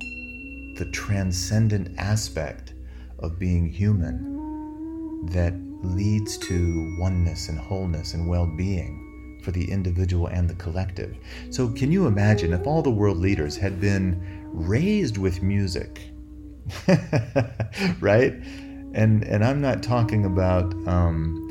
the 0.76 0.90
transcendent 0.92 1.96
aspect 1.98 2.74
of 3.20 3.38
being 3.38 3.68
human 3.68 5.26
that 5.26 5.54
leads 5.83 6.38
to 6.38 6.97
oneness 6.99 7.49
and 7.49 7.59
wholeness 7.59 8.14
and 8.14 8.29
well 8.29 8.47
being 8.47 9.40
for 9.42 9.51
the 9.51 9.71
individual 9.71 10.29
and 10.29 10.49
the 10.49 10.55
collective. 10.55 11.16
So, 11.51 11.68
can 11.68 11.90
you 11.90 12.07
imagine 12.07 12.53
if 12.53 12.66
all 12.66 12.83
the 12.83 12.90
world 12.90 13.18
leaders 13.18 13.57
had 13.57 13.81
been 13.81 14.49
raised 14.53 15.18
with 15.18 15.42
music? 15.42 16.01
right? 18.01 18.35
And, 18.95 19.25
and 19.25 19.45
I'm 19.45 19.61
not 19.61 19.83
talking 19.83 20.27
about, 20.27 20.73
um, 20.87 21.49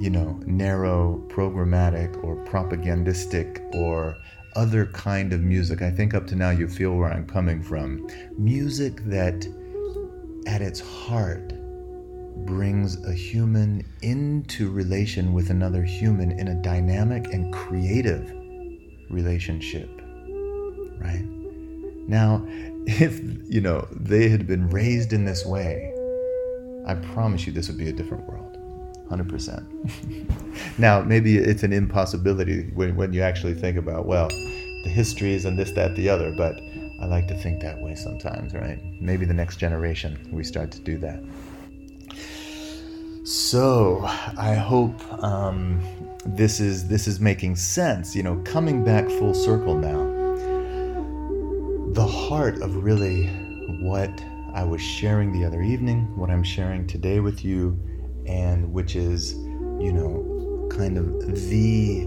you 0.00 0.10
know, 0.10 0.40
narrow 0.46 1.24
programmatic 1.28 2.22
or 2.22 2.36
propagandistic 2.44 3.62
or 3.74 4.16
other 4.54 4.86
kind 4.86 5.32
of 5.32 5.40
music. 5.40 5.82
I 5.82 5.90
think 5.90 6.14
up 6.14 6.26
to 6.28 6.36
now 6.36 6.50
you 6.50 6.68
feel 6.68 6.96
where 6.96 7.10
I'm 7.10 7.26
coming 7.26 7.62
from. 7.62 8.08
Music 8.36 9.02
that 9.04 9.46
at 10.46 10.62
its 10.62 10.80
heart 10.80 11.52
brings 12.46 13.04
a 13.04 13.12
human 13.12 13.84
into 14.02 14.70
relation 14.70 15.32
with 15.32 15.50
another 15.50 15.82
human 15.82 16.32
in 16.32 16.48
a 16.48 16.54
dynamic 16.62 17.32
and 17.32 17.52
creative 17.52 18.30
relationship. 19.10 19.88
Right? 21.00 21.24
Now, 22.08 22.44
if, 22.86 23.20
you 23.48 23.60
know, 23.60 23.86
they 23.92 24.28
had 24.28 24.46
been 24.46 24.68
raised 24.70 25.12
in 25.12 25.24
this 25.24 25.44
way, 25.44 25.92
I 26.86 26.94
promise 26.94 27.46
you 27.46 27.52
this 27.52 27.68
would 27.68 27.78
be 27.78 27.88
a 27.88 27.92
different 27.92 28.26
world. 28.28 28.56
100%. 29.10 30.78
now, 30.78 31.02
maybe 31.02 31.38
it's 31.38 31.62
an 31.62 31.72
impossibility 31.72 32.70
when, 32.74 32.96
when 32.96 33.12
you 33.12 33.22
actually 33.22 33.54
think 33.54 33.76
about, 33.76 34.06
well, 34.06 34.28
the 34.28 34.90
histories 34.90 35.44
and 35.44 35.58
this, 35.58 35.72
that, 35.72 35.94
the 35.96 36.08
other, 36.08 36.32
but 36.36 36.58
I 37.00 37.06
like 37.06 37.28
to 37.28 37.34
think 37.34 37.62
that 37.62 37.80
way 37.80 37.94
sometimes, 37.94 38.54
right? 38.54 38.80
Maybe 39.00 39.24
the 39.24 39.34
next 39.34 39.56
generation 39.56 40.18
we 40.32 40.44
start 40.44 40.70
to 40.72 40.80
do 40.80 40.98
that. 40.98 41.22
So 43.28 44.00
I 44.38 44.54
hope 44.54 44.98
um, 45.22 45.82
this 46.24 46.60
is 46.60 46.88
this 46.88 47.06
is 47.06 47.20
making 47.20 47.56
sense. 47.56 48.16
You 48.16 48.22
know, 48.22 48.36
coming 48.36 48.82
back 48.82 49.06
full 49.06 49.34
circle 49.34 49.74
now. 49.74 50.02
The 51.92 52.06
heart 52.06 52.62
of 52.62 52.76
really 52.76 53.26
what 53.82 54.24
I 54.54 54.64
was 54.64 54.80
sharing 54.80 55.30
the 55.30 55.44
other 55.44 55.60
evening, 55.60 56.16
what 56.16 56.30
I'm 56.30 56.42
sharing 56.42 56.86
today 56.86 57.20
with 57.20 57.44
you, 57.44 57.78
and 58.24 58.72
which 58.72 58.96
is, 58.96 59.34
you 59.34 59.92
know, 59.92 60.66
kind 60.70 60.96
of 60.96 61.20
the 61.50 62.06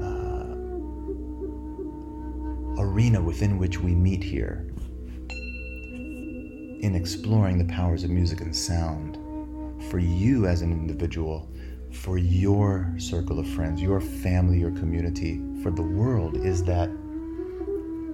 uh, 0.00 0.54
arena 2.80 3.20
within 3.20 3.58
which 3.58 3.80
we 3.80 3.92
meet 3.92 4.22
here 4.22 4.70
in 6.80 6.94
exploring 6.94 7.58
the 7.58 7.64
powers 7.64 8.04
of 8.04 8.10
music 8.10 8.40
and 8.40 8.54
sound 8.54 9.17
for 9.90 9.98
you 9.98 10.46
as 10.46 10.62
an 10.62 10.72
individual, 10.72 11.48
for 11.92 12.18
your 12.18 12.94
circle 12.98 13.38
of 13.38 13.48
friends, 13.48 13.80
your 13.80 14.00
family, 14.00 14.58
your 14.58 14.72
community, 14.72 15.40
for 15.62 15.70
the 15.70 15.82
world 15.82 16.36
is 16.36 16.62
that 16.64 16.90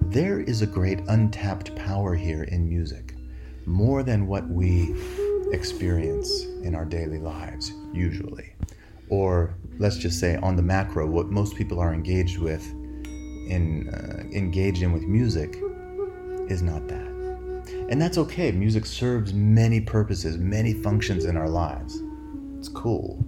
there 0.01 0.39
is 0.39 0.61
a 0.61 0.67
great 0.67 0.99
untapped 1.07 1.75
power 1.75 2.15
here 2.15 2.43
in 2.43 2.69
music, 2.69 3.15
more 3.65 4.03
than 4.03 4.27
what 4.27 4.47
we 4.49 4.95
experience 5.51 6.45
in 6.63 6.75
our 6.75 6.85
daily 6.85 7.19
lives, 7.19 7.73
usually. 7.93 8.53
Or 9.09 9.55
let's 9.77 9.97
just 9.97 10.19
say 10.19 10.35
on 10.37 10.55
the 10.55 10.63
macro, 10.63 11.05
what 11.07 11.27
most 11.27 11.55
people 11.55 11.79
are 11.79 11.93
engaged 11.93 12.39
with 12.39 12.65
in 13.47 13.89
uh, 13.89 14.23
engaged 14.35 14.81
in 14.81 14.91
with 14.91 15.03
music 15.03 15.57
is 16.49 16.61
not 16.61 16.87
that. 16.87 17.04
And 17.89 18.01
that's 18.01 18.17
okay. 18.17 18.51
Music 18.51 18.85
serves 18.85 19.33
many 19.33 19.79
purposes, 19.79 20.37
many 20.37 20.73
functions 20.73 21.25
in 21.25 21.37
our 21.37 21.49
lives. 21.49 22.01
It's 22.57 22.67
cool, 22.67 23.23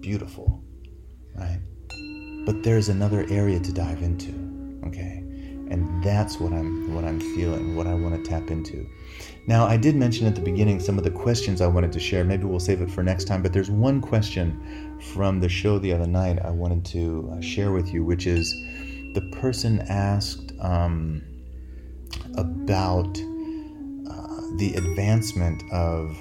beautiful, 0.00 0.62
right? 1.34 1.60
But 2.44 2.62
there's 2.62 2.90
another 2.90 3.24
area 3.30 3.58
to 3.58 3.72
dive 3.72 4.02
into, 4.02 4.32
okay? 4.86 5.22
And 5.70 6.04
that's 6.04 6.38
what 6.38 6.52
I'm 6.52 6.94
what 6.94 7.04
I'm 7.04 7.18
feeling, 7.18 7.74
what 7.74 7.86
I 7.86 7.94
want 7.94 8.22
to 8.22 8.30
tap 8.30 8.50
into. 8.50 8.86
Now, 9.46 9.66
I 9.66 9.78
did 9.78 9.96
mention 9.96 10.26
at 10.26 10.34
the 10.34 10.42
beginning 10.42 10.78
some 10.78 10.98
of 10.98 11.04
the 11.04 11.10
questions 11.10 11.62
I 11.62 11.66
wanted 11.66 11.90
to 11.92 12.00
share. 12.00 12.22
Maybe 12.22 12.44
we'll 12.44 12.60
save 12.60 12.82
it 12.82 12.90
for 12.90 13.02
next 13.02 13.24
time, 13.24 13.42
but 13.42 13.54
there's 13.54 13.70
one 13.70 14.02
question 14.02 15.00
from 15.14 15.40
the 15.40 15.48
show 15.48 15.78
the 15.78 15.92
other 15.92 16.06
night 16.06 16.38
I 16.44 16.50
wanted 16.50 16.84
to 16.86 17.32
uh, 17.32 17.40
share 17.40 17.72
with 17.72 17.92
you, 17.94 18.04
which 18.04 18.26
is 18.26 18.52
the 19.14 19.28
person 19.40 19.80
asked 19.88 20.52
um, 20.60 21.22
about 22.36 23.18
the 24.56 24.74
advancement 24.74 25.62
of 25.72 26.16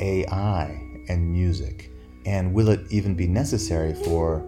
AI 0.00 0.82
and 1.08 1.32
music? 1.32 1.92
And 2.26 2.52
will 2.52 2.68
it 2.68 2.80
even 2.90 3.14
be 3.14 3.26
necessary 3.26 3.94
for 3.94 4.44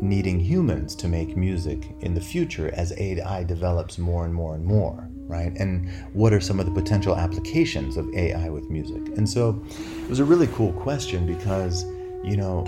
needing 0.00 0.40
humans 0.40 0.94
to 0.96 1.08
make 1.08 1.36
music 1.36 1.94
in 2.00 2.14
the 2.14 2.20
future 2.20 2.70
as 2.74 2.92
AI 2.98 3.44
develops 3.44 3.98
more 3.98 4.24
and 4.24 4.34
more 4.34 4.54
and 4.54 4.64
more, 4.64 5.08
right? 5.26 5.52
And 5.56 5.90
what 6.14 6.32
are 6.32 6.40
some 6.40 6.58
of 6.58 6.66
the 6.66 6.72
potential 6.72 7.16
applications 7.16 7.96
of 7.96 8.12
AI 8.14 8.48
with 8.48 8.70
music? 8.70 9.16
And 9.16 9.28
so 9.28 9.62
it 10.02 10.08
was 10.08 10.20
a 10.20 10.24
really 10.24 10.46
cool 10.48 10.72
question 10.72 11.26
because, 11.26 11.84
you 12.24 12.36
know, 12.36 12.64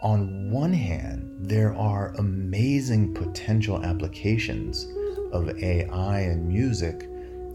on 0.00 0.50
one 0.50 0.72
hand, 0.72 1.28
there 1.40 1.74
are 1.74 2.14
amazing 2.18 3.14
potential 3.14 3.82
applications 3.82 4.86
of 5.32 5.48
AI 5.60 6.20
and 6.20 6.46
music, 6.46 7.08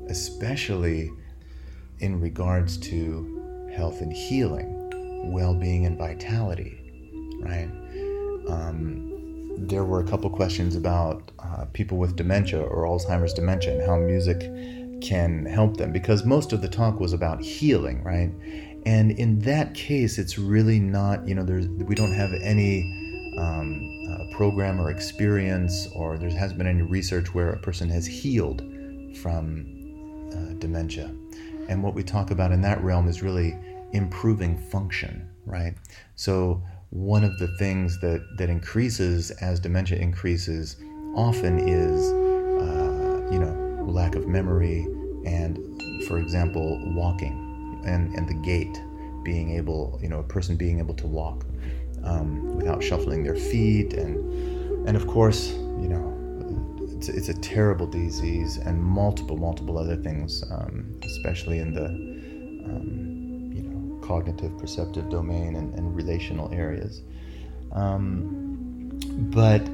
especially 0.09 1.09
in 2.03 2.19
regards 2.19 2.75
to 2.75 3.69
health 3.73 4.01
and 4.01 4.11
healing, 4.11 5.31
well 5.31 5.53
being 5.53 5.85
and 5.85 5.97
vitality, 5.97 6.77
right? 7.39 7.69
Um, 8.49 9.09
there 9.57 9.85
were 9.85 10.01
a 10.01 10.03
couple 10.03 10.29
questions 10.29 10.75
about 10.75 11.31
uh, 11.39 11.63
people 11.71 11.97
with 11.97 12.17
dementia 12.17 12.61
or 12.61 12.83
Alzheimer's 12.83 13.33
dementia 13.33 13.75
and 13.75 13.87
how 13.87 13.95
music 13.95 14.41
can 15.01 15.45
help 15.45 15.77
them 15.77 15.93
because 15.93 16.25
most 16.25 16.51
of 16.51 16.61
the 16.61 16.67
talk 16.67 16.99
was 16.99 17.13
about 17.13 17.41
healing, 17.41 18.03
right? 18.03 18.31
And 18.85 19.11
in 19.11 19.39
that 19.39 19.73
case, 19.73 20.17
it's 20.17 20.37
really 20.37 20.81
not, 20.81 21.25
you 21.25 21.35
know, 21.35 21.43
there's, 21.45 21.69
we 21.69 21.95
don't 21.95 22.13
have 22.13 22.33
any 22.41 22.81
um, 23.37 23.79
uh, 24.11 24.35
program 24.35 24.81
or 24.81 24.91
experience, 24.91 25.87
or 25.95 26.17
there 26.17 26.29
hasn't 26.29 26.57
been 26.57 26.67
any 26.67 26.81
research 26.81 27.33
where 27.33 27.51
a 27.51 27.59
person 27.59 27.87
has 27.89 28.05
healed 28.05 28.61
from 29.21 29.65
uh, 30.33 30.53
dementia. 30.59 31.09
And 31.69 31.83
what 31.83 31.93
we 31.93 32.03
talk 32.03 32.31
about 32.31 32.51
in 32.51 32.61
that 32.61 32.83
realm 32.83 33.07
is 33.07 33.21
really 33.21 33.57
improving 33.93 34.57
function, 34.57 35.29
right? 35.45 35.75
So 36.15 36.61
one 36.89 37.23
of 37.23 37.37
the 37.39 37.47
things 37.57 37.99
that 38.01 38.21
that 38.37 38.49
increases 38.49 39.31
as 39.31 39.59
dementia 39.59 39.97
increases 39.97 40.77
often 41.15 41.59
is, 41.59 42.11
uh, 42.11 43.29
you 43.31 43.39
know, 43.39 43.83
lack 43.87 44.15
of 44.15 44.27
memory 44.27 44.87
and, 45.25 45.57
for 46.07 46.19
example, 46.19 46.79
walking 46.93 47.81
and 47.85 48.13
and 48.15 48.27
the 48.27 48.35
gait, 48.35 48.81
being 49.23 49.51
able, 49.51 49.99
you 50.01 50.09
know, 50.09 50.19
a 50.19 50.23
person 50.23 50.55
being 50.55 50.79
able 50.79 50.93
to 50.95 51.07
walk 51.07 51.45
um, 52.03 52.55
without 52.55 52.83
shuffling 52.83 53.23
their 53.23 53.35
feet 53.35 53.93
and 53.93 54.87
and 54.87 54.97
of 54.97 55.07
course, 55.07 55.49
you 55.49 55.87
know, 55.87 56.12
it's, 57.07 57.17
it's 57.17 57.29
a 57.29 57.41
terrible 57.41 57.85
disease 57.85 58.57
and 58.57 58.81
multiple, 58.81 59.35
multiple 59.35 59.77
other 59.77 59.97
things, 59.97 60.43
um, 60.51 60.97
especially 61.03 61.59
in 61.59 61.73
the, 61.73 61.85
um, 61.85 63.51
you 63.53 63.63
know, 63.63 63.99
cognitive, 63.99 64.57
perceptive 64.57 65.09
domain 65.09 65.55
and, 65.55 65.73
and 65.73 65.95
relational 65.95 66.51
areas. 66.53 67.01
Um, 67.73 68.89
but, 69.33 69.65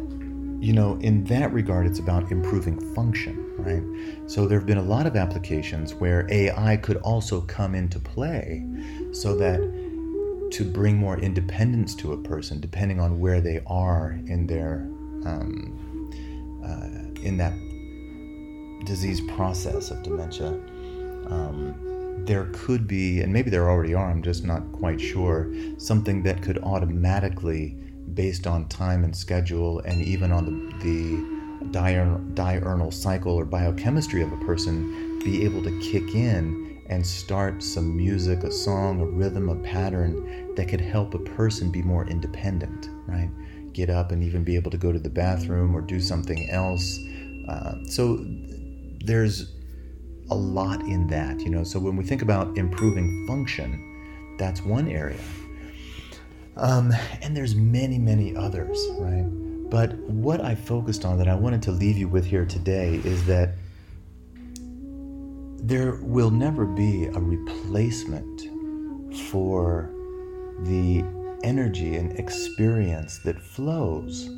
you 0.60 0.74
know, 0.74 0.98
in 1.02 1.24
that 1.26 1.54
regard, 1.54 1.86
it's 1.86 2.00
about 2.00 2.32
improving 2.32 2.80
function, 2.96 3.54
right? 3.58 4.30
So 4.30 4.48
there 4.48 4.58
have 4.58 4.68
been 4.68 4.80
a 4.80 4.84
lot 4.84 5.06
of 5.06 5.16
applications 5.16 5.94
where 5.94 6.28
AI 6.32 6.78
could 6.78 6.98
also 6.98 7.42
come 7.42 7.76
into 7.76 8.00
play 8.00 8.66
so 9.12 9.36
that 9.36 9.60
to 10.52 10.66
bring 10.66 10.98
more 10.98 11.20
independence 11.20 11.94
to 11.96 12.14
a 12.14 12.18
person, 12.18 12.60
depending 12.60 13.00
on 13.00 13.20
where 13.20 13.40
they 13.40 13.62
are 13.68 14.20
in 14.26 14.48
their 14.48 14.88
um, 15.26 15.76
uh, 16.66 16.99
in 17.24 17.38
that 17.38 17.54
disease 18.86 19.22
process 19.22 19.92
of 19.92 20.04
dementia, 20.04 20.60
um, 21.28 21.76
there 22.26 22.50
could 22.54 22.88
be, 22.88 23.22
and 23.22 23.32
maybe 23.32 23.50
there 23.50 23.70
already 23.70 23.94
are, 23.94 24.10
I'm 24.10 24.22
just 24.22 24.44
not 24.44 24.72
quite 24.72 25.00
sure, 25.00 25.54
something 25.78 26.24
that 26.24 26.42
could 26.42 26.58
automatically, 26.60 27.78
based 28.14 28.48
on 28.48 28.68
time 28.68 29.04
and 29.04 29.16
schedule, 29.16 29.80
and 29.80 30.02
even 30.02 30.32
on 30.32 30.46
the, 30.46 30.86
the 30.86 31.40
diurnal 32.36 32.92
cycle 32.92 33.34
or 33.34 33.46
biochemistry 33.46 34.22
of 34.22 34.32
a 34.32 34.38
person, 34.38 35.20
be 35.24 35.44
able 35.44 35.62
to 35.64 35.80
kick 35.82 36.16
in 36.16 36.82
and 36.90 37.06
start 37.06 37.62
some 37.62 37.96
music, 37.96 38.44
a 38.44 38.52
song, 38.52 39.00
a 39.00 39.06
rhythm, 39.06 39.50
a 39.50 39.56
pattern 39.58 40.56
that 40.56 40.68
could 40.68 40.82
help 40.82 41.14
a 41.14 41.20
person 41.20 41.70
be 41.70 41.82
more 41.82 42.08
independent, 42.08 42.90
right? 43.06 43.30
Get 43.80 43.90
up 43.90 44.12
and 44.12 44.22
even 44.22 44.44
be 44.44 44.56
able 44.58 44.72
to 44.72 44.78
go 44.78 44.92
to 44.92 45.00
the 45.00 45.10
bathroom 45.10 45.74
or 45.74 45.80
do 45.80 46.02
something 46.02 46.50
else 46.50 47.00
uh, 47.50 47.84
so 47.86 48.24
there's 49.04 49.52
a 50.30 50.36
lot 50.36 50.82
in 50.82 51.08
that, 51.08 51.40
you 51.42 51.50
know. 51.50 51.64
So 51.64 51.80
when 51.80 51.96
we 51.96 52.04
think 52.04 52.22
about 52.22 52.58
improving 52.58 53.26
function, 53.28 54.36
that's 54.38 54.62
one 54.62 54.88
area. 54.88 55.18
Um, 56.56 56.94
and 57.22 57.36
there's 57.36 57.56
many, 57.56 57.98
many 57.98 58.36
others, 58.36 58.78
right? 59.00 59.26
But 59.70 59.96
what 59.96 60.42
I 60.42 60.54
focused 60.54 61.06
on 61.06 61.18
that 61.18 61.28
I 61.28 61.34
wanted 61.34 61.64
to 61.64 61.72
leave 61.72 61.98
you 61.98 62.08
with 62.08 62.26
here 62.26 62.46
today 62.46 63.02
is 63.04 63.26
that 63.26 63.56
there 65.62 65.96
will 66.02 66.32
never 66.32 66.66
be 66.66 67.06
a 67.06 67.20
replacement 67.20 68.42
for 69.30 69.90
the 70.60 71.04
energy 71.44 71.96
and 71.96 72.18
experience 72.20 73.20
that 73.20 73.40
flows 73.42 74.30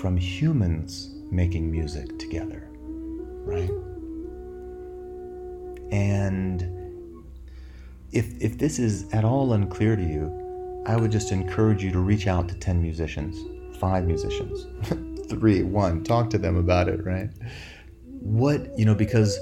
from 0.00 0.16
humans 0.16 1.10
making 1.30 1.70
music 1.70 2.18
together, 2.18 2.68
right? 3.44 3.70
And 5.90 6.62
if, 8.12 8.32
if 8.40 8.58
this 8.58 8.78
is 8.78 9.10
at 9.12 9.24
all 9.24 9.52
unclear 9.52 9.96
to 9.96 10.02
you, 10.02 10.84
I 10.86 10.96
would 10.96 11.12
just 11.12 11.32
encourage 11.32 11.82
you 11.82 11.92
to 11.92 12.00
reach 12.00 12.26
out 12.26 12.48
to 12.48 12.54
10 12.54 12.82
musicians, 12.82 13.36
five 13.78 14.04
musicians, 14.04 14.66
three, 15.30 15.62
one, 15.62 16.02
talk 16.04 16.28
to 16.30 16.38
them 16.38 16.56
about 16.56 16.88
it, 16.88 17.04
right? 17.04 17.30
What, 18.20 18.78
you 18.78 18.84
know, 18.84 18.94
because 18.94 19.38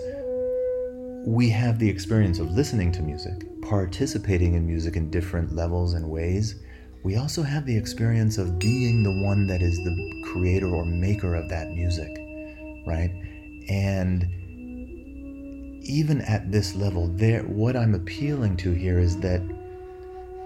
we 1.27 1.51
have 1.51 1.79
the 1.79 1.89
experience 1.89 2.39
of 2.39 2.51
listening 2.51 2.93
to 2.93 3.03
music, 3.03 3.45
participating 3.63 4.55
in 4.55 4.67
music 4.67 4.97
in 4.97 5.11
different 5.11 5.55
levels 5.55 5.95
and 5.95 6.09
ways 6.09 6.63
we 7.03 7.17
also 7.17 7.43
have 7.43 7.65
the 7.65 7.77
experience 7.77 8.37
of 8.37 8.59
being 8.59 9.03
the 9.03 9.11
one 9.11 9.47
that 9.47 9.63
is 9.63 9.79
the 9.79 10.23
creator 10.25 10.75
or 10.75 10.85
maker 10.85 11.35
of 11.35 11.49
that 11.49 11.71
music, 11.71 12.11
right? 12.87 13.11
And 13.69 14.25
even 15.83 16.21
at 16.23 16.53
this 16.53 16.75
level, 16.75 17.09
there 17.09 17.43
what 17.45 17.75
I'm 17.75 17.95
appealing 17.95 18.59
to 18.59 18.73
here 18.73 18.99
is 18.99 19.19
that 19.21 19.41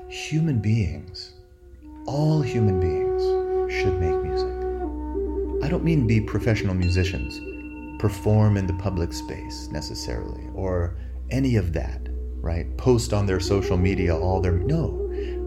human 0.09 0.61
beings, 0.61 1.35
all 2.07 2.41
human 2.41 2.79
beings, 2.79 3.23
should 3.73 4.01
make 4.01 4.23
music. 4.23 5.65
I 5.65 5.69
don't 5.69 5.83
mean 5.83 6.07
be 6.07 6.21
professional 6.21 6.75
musicians, 6.75 7.41
perform 8.01 8.57
in 8.57 8.67
the 8.69 8.75
public 8.75 9.13
space 9.13 9.69
necessarily, 9.73 10.45
or 10.55 10.97
any 11.31 11.57
of 11.57 11.73
that, 11.73 12.09
right? 12.41 12.77
Post 12.77 13.13
on 13.13 13.27
their 13.27 13.41
social 13.41 13.77
media 13.77 14.17
all 14.17 14.41
their 14.41 14.53
no 14.53 15.04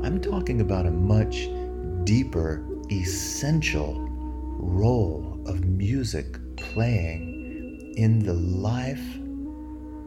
I'm 0.07 0.21
talking 0.21 0.61
about 0.61 0.85
a 0.85 0.91
much 0.91 1.49
deeper, 2.05 2.65
essential 2.89 4.07
role 4.57 5.37
of 5.45 5.65
music 5.65 6.37
playing 6.55 7.93
in 7.97 8.19
the 8.19 8.31
life 8.31 9.03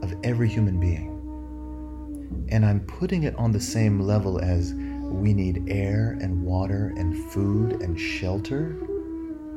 of 0.02 0.14
every 0.24 0.48
human 0.48 0.80
being. 0.80 2.48
And 2.48 2.64
I'm 2.64 2.80
putting 2.80 3.24
it 3.24 3.34
on 3.36 3.52
the 3.52 3.60
same 3.60 4.00
level 4.00 4.40
as 4.40 4.72
we 4.72 5.34
need 5.34 5.64
air 5.68 6.16
and 6.18 6.46
water 6.46 6.94
and 6.96 7.14
food 7.30 7.82
and 7.82 8.00
shelter 8.00 8.68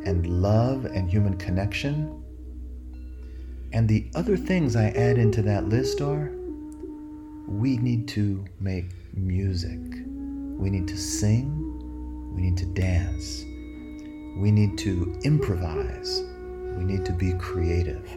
and 0.03 0.27
love 0.27 0.83
and 0.83 1.09
human 1.09 1.37
connection. 1.37 2.21
And 3.71 3.87
the 3.87 4.11
other 4.13 4.35
things 4.35 4.75
I 4.75 4.89
add 4.89 5.17
into 5.17 5.41
that 5.43 5.69
list 5.69 6.01
are 6.01 6.33
we 7.47 7.77
need 7.77 8.09
to 8.09 8.43
make 8.59 8.87
music. 9.13 9.79
We 10.63 10.69
need 10.69 10.87
to 10.87 10.97
sing. 10.97 12.31
We 12.33 12.41
need 12.41 12.55
to 12.55 12.65
dance. 12.65 13.43
We 14.37 14.49
need 14.49 14.77
to 14.77 15.19
improvise. 15.25 16.23
We 16.77 16.85
need 16.85 17.03
to 17.05 17.11
be 17.11 17.33
creative. 17.33 18.09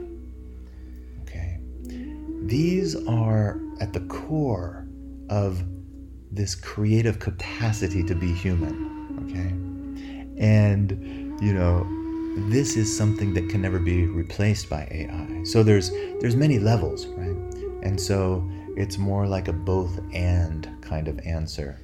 Okay? 1.23 1.59
These 2.45 2.95
are 3.09 3.61
at 3.81 3.93
the 3.93 3.99
core 4.03 4.87
of 5.29 5.65
this 6.31 6.55
creative 6.55 7.19
capacity 7.19 8.05
to 8.05 8.15
be 8.15 8.33
human. 8.33 9.19
Okay? 9.25 10.41
And, 10.41 11.43
you 11.43 11.53
know, 11.53 11.85
this 12.49 12.77
is 12.77 12.97
something 12.97 13.35
that 13.35 13.49
can 13.49 13.61
never 13.61 13.81
be 13.81 14.07
replaced 14.07 14.71
by 14.71 14.87
AI. 14.93 15.43
So 15.43 15.65
there's 15.65 15.91
there's 16.21 16.37
many 16.37 16.61
levels, 16.61 17.07
right? 17.07 17.37
And 17.83 18.01
so 18.01 18.49
it's 18.77 18.99
more 18.99 19.27
like 19.27 19.49
a 19.49 19.53
both 19.53 19.99
and 20.13 20.71
kind 20.81 21.09
of 21.09 21.19
answer 21.27 21.81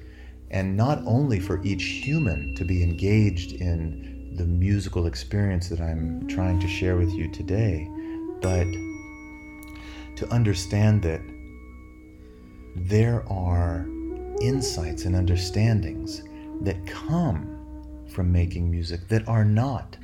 and 0.53 0.77
not 0.77 1.01
only 1.05 1.39
for 1.39 1.61
each 1.63 1.83
human 1.83 2.53
to 2.55 2.63
be 2.63 2.83
engaged 2.83 3.53
in 3.53 4.35
the 4.37 4.45
musical 4.45 5.07
experience 5.07 5.67
that 5.67 5.81
I'm 5.81 6.27
trying 6.27 6.59
to 6.59 6.67
share 6.67 6.95
with 6.95 7.11
you 7.11 7.29
today, 7.31 7.89
but 8.39 8.67
to 10.15 10.27
understand 10.31 11.01
that 11.01 11.21
there 12.75 13.27
are 13.27 13.87
insights 14.41 15.05
and 15.05 15.15
understandings 15.15 16.21
that 16.61 16.85
come 16.85 18.05
from 18.07 18.31
making 18.31 18.69
music 18.69 19.07
that 19.07 19.27
are 19.27 19.43
not 19.43 19.97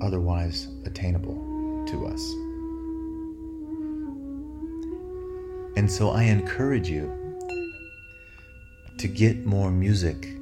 otherwise 0.00 0.68
attainable 0.84 1.84
to 1.86 2.06
us. 2.06 2.20
And 5.78 5.90
so 5.90 6.10
I 6.10 6.24
encourage 6.24 6.90
you 6.90 7.23
to 8.98 9.08
get 9.08 9.44
more 9.44 9.70
music 9.70 10.34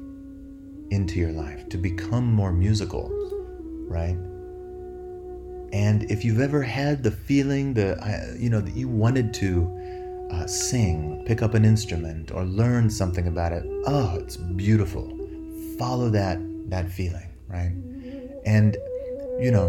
into 0.91 1.19
your 1.19 1.31
life, 1.31 1.67
to 1.69 1.77
become 1.77 2.31
more 2.31 2.51
musical, 2.51 3.09
right? 3.87 4.17
And 5.73 6.03
if 6.11 6.23
you've 6.23 6.39
ever 6.39 6.61
had 6.61 7.01
the 7.01 7.11
feeling 7.11 7.73
that 7.73 8.37
you 8.39 8.49
know 8.49 8.61
that 8.61 8.75
you 8.75 8.87
wanted 8.87 9.33
to 9.35 10.27
uh, 10.31 10.45
sing, 10.45 11.23
pick 11.25 11.41
up 11.41 11.55
an 11.55 11.65
instrument, 11.65 12.31
or 12.31 12.43
learn 12.45 12.89
something 12.89 13.27
about 13.27 13.53
it, 13.53 13.63
oh, 13.87 14.15
it's 14.19 14.37
beautiful. 14.37 15.09
Follow 15.79 16.09
that 16.09 16.39
that 16.69 16.91
feeling, 16.91 17.27
right? 17.47 17.73
And 18.45 18.77
you 19.39 19.49
know, 19.49 19.67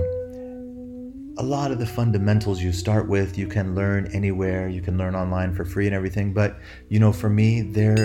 a 1.38 1.42
lot 1.42 1.72
of 1.72 1.78
the 1.78 1.86
fundamentals 1.86 2.62
you 2.62 2.70
start 2.70 3.08
with, 3.08 3.38
you 3.38 3.46
can 3.46 3.74
learn 3.74 4.06
anywhere. 4.12 4.68
You 4.68 4.82
can 4.82 4.98
learn 4.98 5.14
online 5.14 5.54
for 5.54 5.64
free 5.64 5.86
and 5.86 5.94
everything. 5.94 6.34
But 6.34 6.58
you 6.90 7.00
know, 7.00 7.12
for 7.12 7.30
me, 7.30 7.62
there 7.62 7.96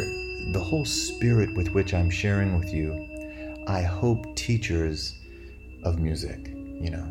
the 0.51 0.59
whole 0.59 0.85
spirit 0.85 1.55
with 1.55 1.69
which 1.69 1.93
I'm 1.93 2.09
sharing 2.09 2.59
with 2.59 2.73
you, 2.73 3.63
I 3.67 3.81
hope 3.81 4.35
teachers 4.35 5.15
of 5.83 5.99
music, 5.99 6.47
you 6.47 6.89
know, 6.89 7.05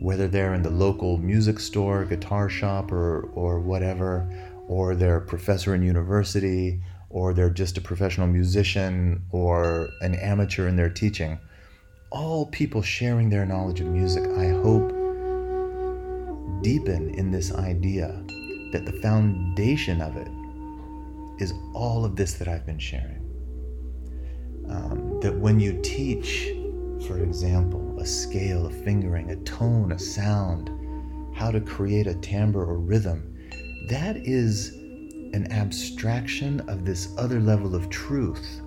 whether 0.00 0.28
they're 0.28 0.54
in 0.54 0.62
the 0.62 0.70
local 0.70 1.18
music 1.18 1.58
store, 1.58 2.04
guitar 2.04 2.48
shop, 2.48 2.92
or, 2.92 3.22
or 3.34 3.60
whatever, 3.60 4.30
or 4.68 4.94
they're 4.94 5.16
a 5.16 5.26
professor 5.26 5.74
in 5.74 5.82
university, 5.82 6.80
or 7.10 7.32
they're 7.32 7.50
just 7.50 7.78
a 7.78 7.80
professional 7.80 8.26
musician 8.26 9.24
or 9.30 9.88
an 10.00 10.14
amateur 10.14 10.68
in 10.68 10.76
their 10.76 10.90
teaching. 10.90 11.38
All 12.10 12.46
people 12.46 12.82
sharing 12.82 13.30
their 13.30 13.46
knowledge 13.46 13.80
of 13.80 13.86
music, 13.86 14.24
I 14.36 14.48
hope, 14.48 14.90
deepen 16.62 17.14
in 17.14 17.30
this 17.30 17.54
idea 17.54 18.08
that 18.72 18.84
the 18.86 18.98
foundation 19.00 20.00
of 20.00 20.16
it 20.16 20.28
is 21.38 21.54
all 21.74 22.04
of 22.04 22.16
this 22.16 22.34
that 22.34 22.48
I've 22.48 22.66
been 22.66 22.78
sharing. 22.78 23.20
Um, 24.68 25.20
that 25.20 25.34
when 25.34 25.60
you 25.60 25.80
teach, 25.82 26.52
for 27.06 27.18
example, 27.18 27.98
a 28.00 28.06
scale, 28.06 28.66
a 28.66 28.70
fingering, 28.70 29.30
a 29.30 29.36
tone, 29.36 29.92
a 29.92 29.98
sound, 29.98 30.70
how 31.34 31.50
to 31.50 31.60
create 31.60 32.06
a 32.06 32.14
timbre 32.14 32.64
or 32.64 32.78
rhythm, 32.78 33.36
that 33.88 34.16
is 34.16 34.74
an 35.34 35.50
abstraction 35.50 36.60
of 36.68 36.84
this 36.84 37.12
other 37.18 37.40
level 37.40 37.74
of 37.74 37.90
truth. 37.90 38.60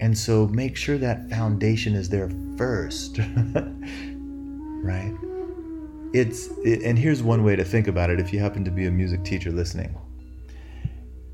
And 0.00 0.16
so 0.16 0.48
make 0.48 0.76
sure 0.76 0.98
that 0.98 1.30
foundation 1.30 1.94
is 1.94 2.08
there 2.08 2.30
first. 2.58 3.18
right? 4.82 5.14
It's 6.12 6.48
it, 6.64 6.82
and 6.82 6.98
here's 6.98 7.22
one 7.22 7.44
way 7.44 7.56
to 7.56 7.64
think 7.64 7.86
about 7.86 8.10
it 8.10 8.20
if 8.20 8.32
you 8.32 8.40
happen 8.40 8.64
to 8.64 8.70
be 8.70 8.86
a 8.86 8.90
music 8.90 9.24
teacher 9.24 9.50
listening. 9.50 9.94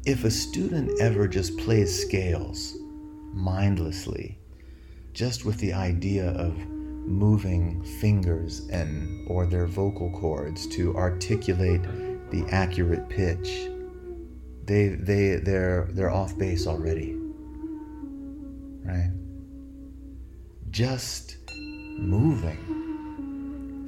If 0.08 0.24
a 0.24 0.30
student 0.30 0.98
ever 1.02 1.28
just 1.28 1.58
plays 1.58 1.94
scales 1.94 2.78
mindlessly, 3.34 4.38
just 5.12 5.44
with 5.44 5.58
the 5.58 5.74
idea 5.74 6.30
of 6.30 6.56
moving 6.56 7.84
fingers 8.00 8.66
and 8.70 9.28
or 9.28 9.44
their 9.44 9.66
vocal 9.66 10.10
cords 10.12 10.66
to 10.68 10.96
articulate 10.96 11.82
the 12.30 12.42
accurate 12.50 13.10
pitch, 13.10 13.68
they 14.64 14.88
they 14.88 15.36
they're 15.36 15.90
they're 15.92 16.10
off 16.10 16.38
base 16.38 16.66
already. 16.66 17.14
Right? 18.86 19.12
Just 20.70 21.36
moving 21.98 22.56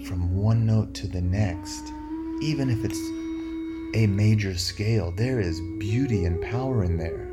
from 0.04 0.36
one 0.36 0.66
note 0.66 0.92
to 0.96 1.06
the 1.06 1.22
next, 1.22 1.90
even 2.42 2.68
if 2.68 2.84
it's 2.84 3.19
a 3.94 4.06
major 4.06 4.56
scale, 4.56 5.12
there 5.12 5.40
is 5.40 5.60
beauty 5.78 6.24
and 6.24 6.40
power 6.42 6.84
in 6.84 6.96
there. 6.96 7.28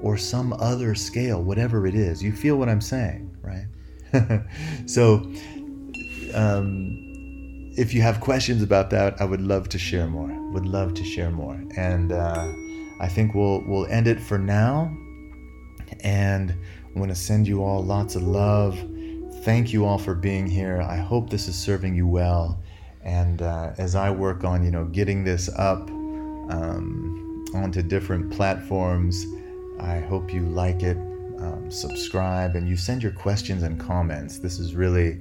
Or 0.00 0.16
some 0.16 0.52
other 0.54 0.94
scale, 0.94 1.42
whatever 1.42 1.86
it 1.86 1.94
is. 1.94 2.22
You 2.22 2.32
feel 2.32 2.56
what 2.56 2.68
I'm 2.68 2.80
saying, 2.80 3.36
right? 3.42 3.66
so, 4.86 5.32
um, 6.34 7.04
if 7.76 7.94
you 7.94 8.02
have 8.02 8.20
questions 8.20 8.62
about 8.62 8.90
that, 8.90 9.20
I 9.20 9.24
would 9.24 9.40
love 9.40 9.68
to 9.70 9.78
share 9.78 10.06
more. 10.06 10.28
Would 10.52 10.66
love 10.66 10.94
to 10.94 11.04
share 11.04 11.30
more. 11.30 11.62
And 11.76 12.12
uh, 12.12 12.52
I 13.00 13.08
think 13.08 13.34
we'll 13.34 13.62
we'll 13.66 13.86
end 13.86 14.08
it 14.08 14.20
for 14.20 14.38
now. 14.38 14.92
And 16.00 16.50
I'm 16.50 16.94
going 16.94 17.08
to 17.08 17.14
send 17.14 17.46
you 17.46 17.62
all 17.62 17.84
lots 17.84 18.16
of 18.16 18.22
love. 18.22 18.78
Thank 19.42 19.72
you 19.72 19.84
all 19.84 19.98
for 19.98 20.14
being 20.14 20.46
here. 20.46 20.80
I 20.82 20.96
hope 20.96 21.30
this 21.30 21.48
is 21.48 21.56
serving 21.56 21.94
you 21.94 22.06
well. 22.06 22.60
And 23.08 23.40
uh, 23.40 23.72
as 23.78 23.94
I 23.94 24.10
work 24.10 24.44
on, 24.44 24.62
you 24.62 24.70
know, 24.70 24.84
getting 24.84 25.24
this 25.24 25.48
up 25.56 25.88
um, 25.88 27.42
onto 27.54 27.80
different 27.80 28.30
platforms, 28.30 29.24
I 29.80 30.00
hope 30.00 30.30
you 30.30 30.42
like 30.42 30.82
it, 30.82 30.98
um, 31.38 31.70
subscribe, 31.70 32.54
and 32.54 32.68
you 32.68 32.76
send 32.76 33.02
your 33.02 33.12
questions 33.12 33.62
and 33.62 33.80
comments. 33.80 34.38
This 34.38 34.58
is 34.58 34.74
really 34.74 35.20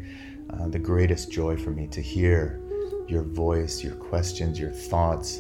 uh, 0.50 0.68
the 0.68 0.80
greatest 0.80 1.32
joy 1.32 1.56
for 1.56 1.72
me 1.72 1.88
to 1.88 2.02
hear 2.02 2.60
your 3.08 3.24
voice, 3.24 3.82
your 3.82 3.96
questions, 3.96 4.60
your 4.60 4.72
thoughts, 4.72 5.38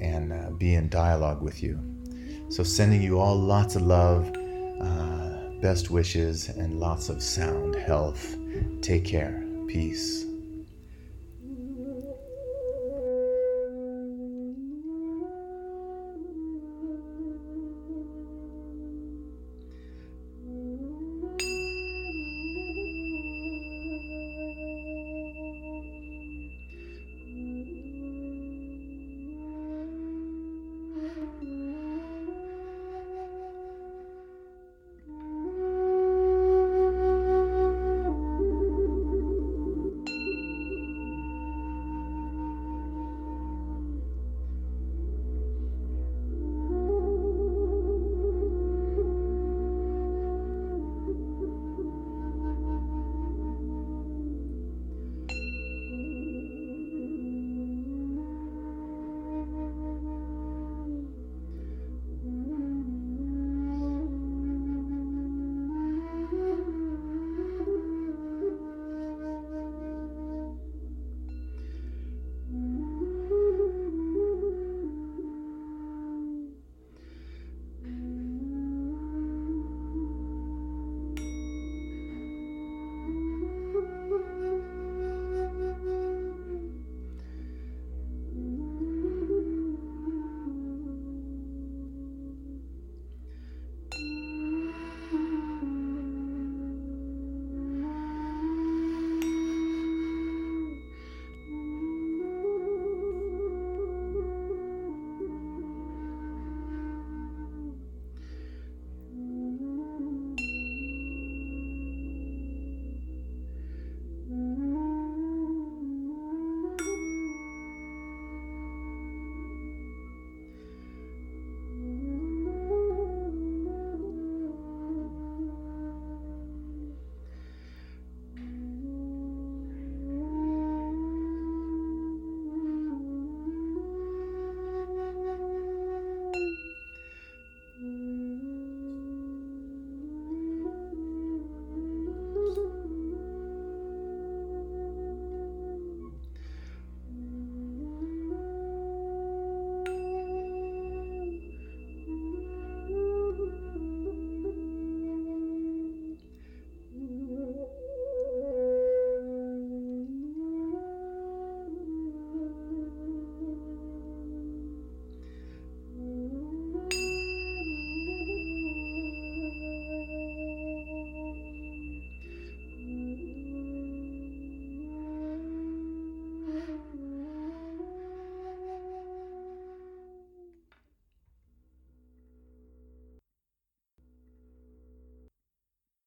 and 0.00 0.32
uh, 0.32 0.52
be 0.52 0.76
in 0.76 0.88
dialogue 0.88 1.42
with 1.42 1.62
you. 1.62 1.78
So, 2.48 2.62
sending 2.62 3.02
you 3.02 3.20
all 3.20 3.38
lots 3.38 3.76
of 3.76 3.82
love, 3.82 4.34
uh, 4.80 5.50
best 5.60 5.90
wishes, 5.90 6.48
and 6.48 6.80
lots 6.80 7.10
of 7.10 7.22
sound 7.22 7.74
health. 7.74 8.38
Take 8.80 9.04
care. 9.04 9.44
Peace. 9.68 10.29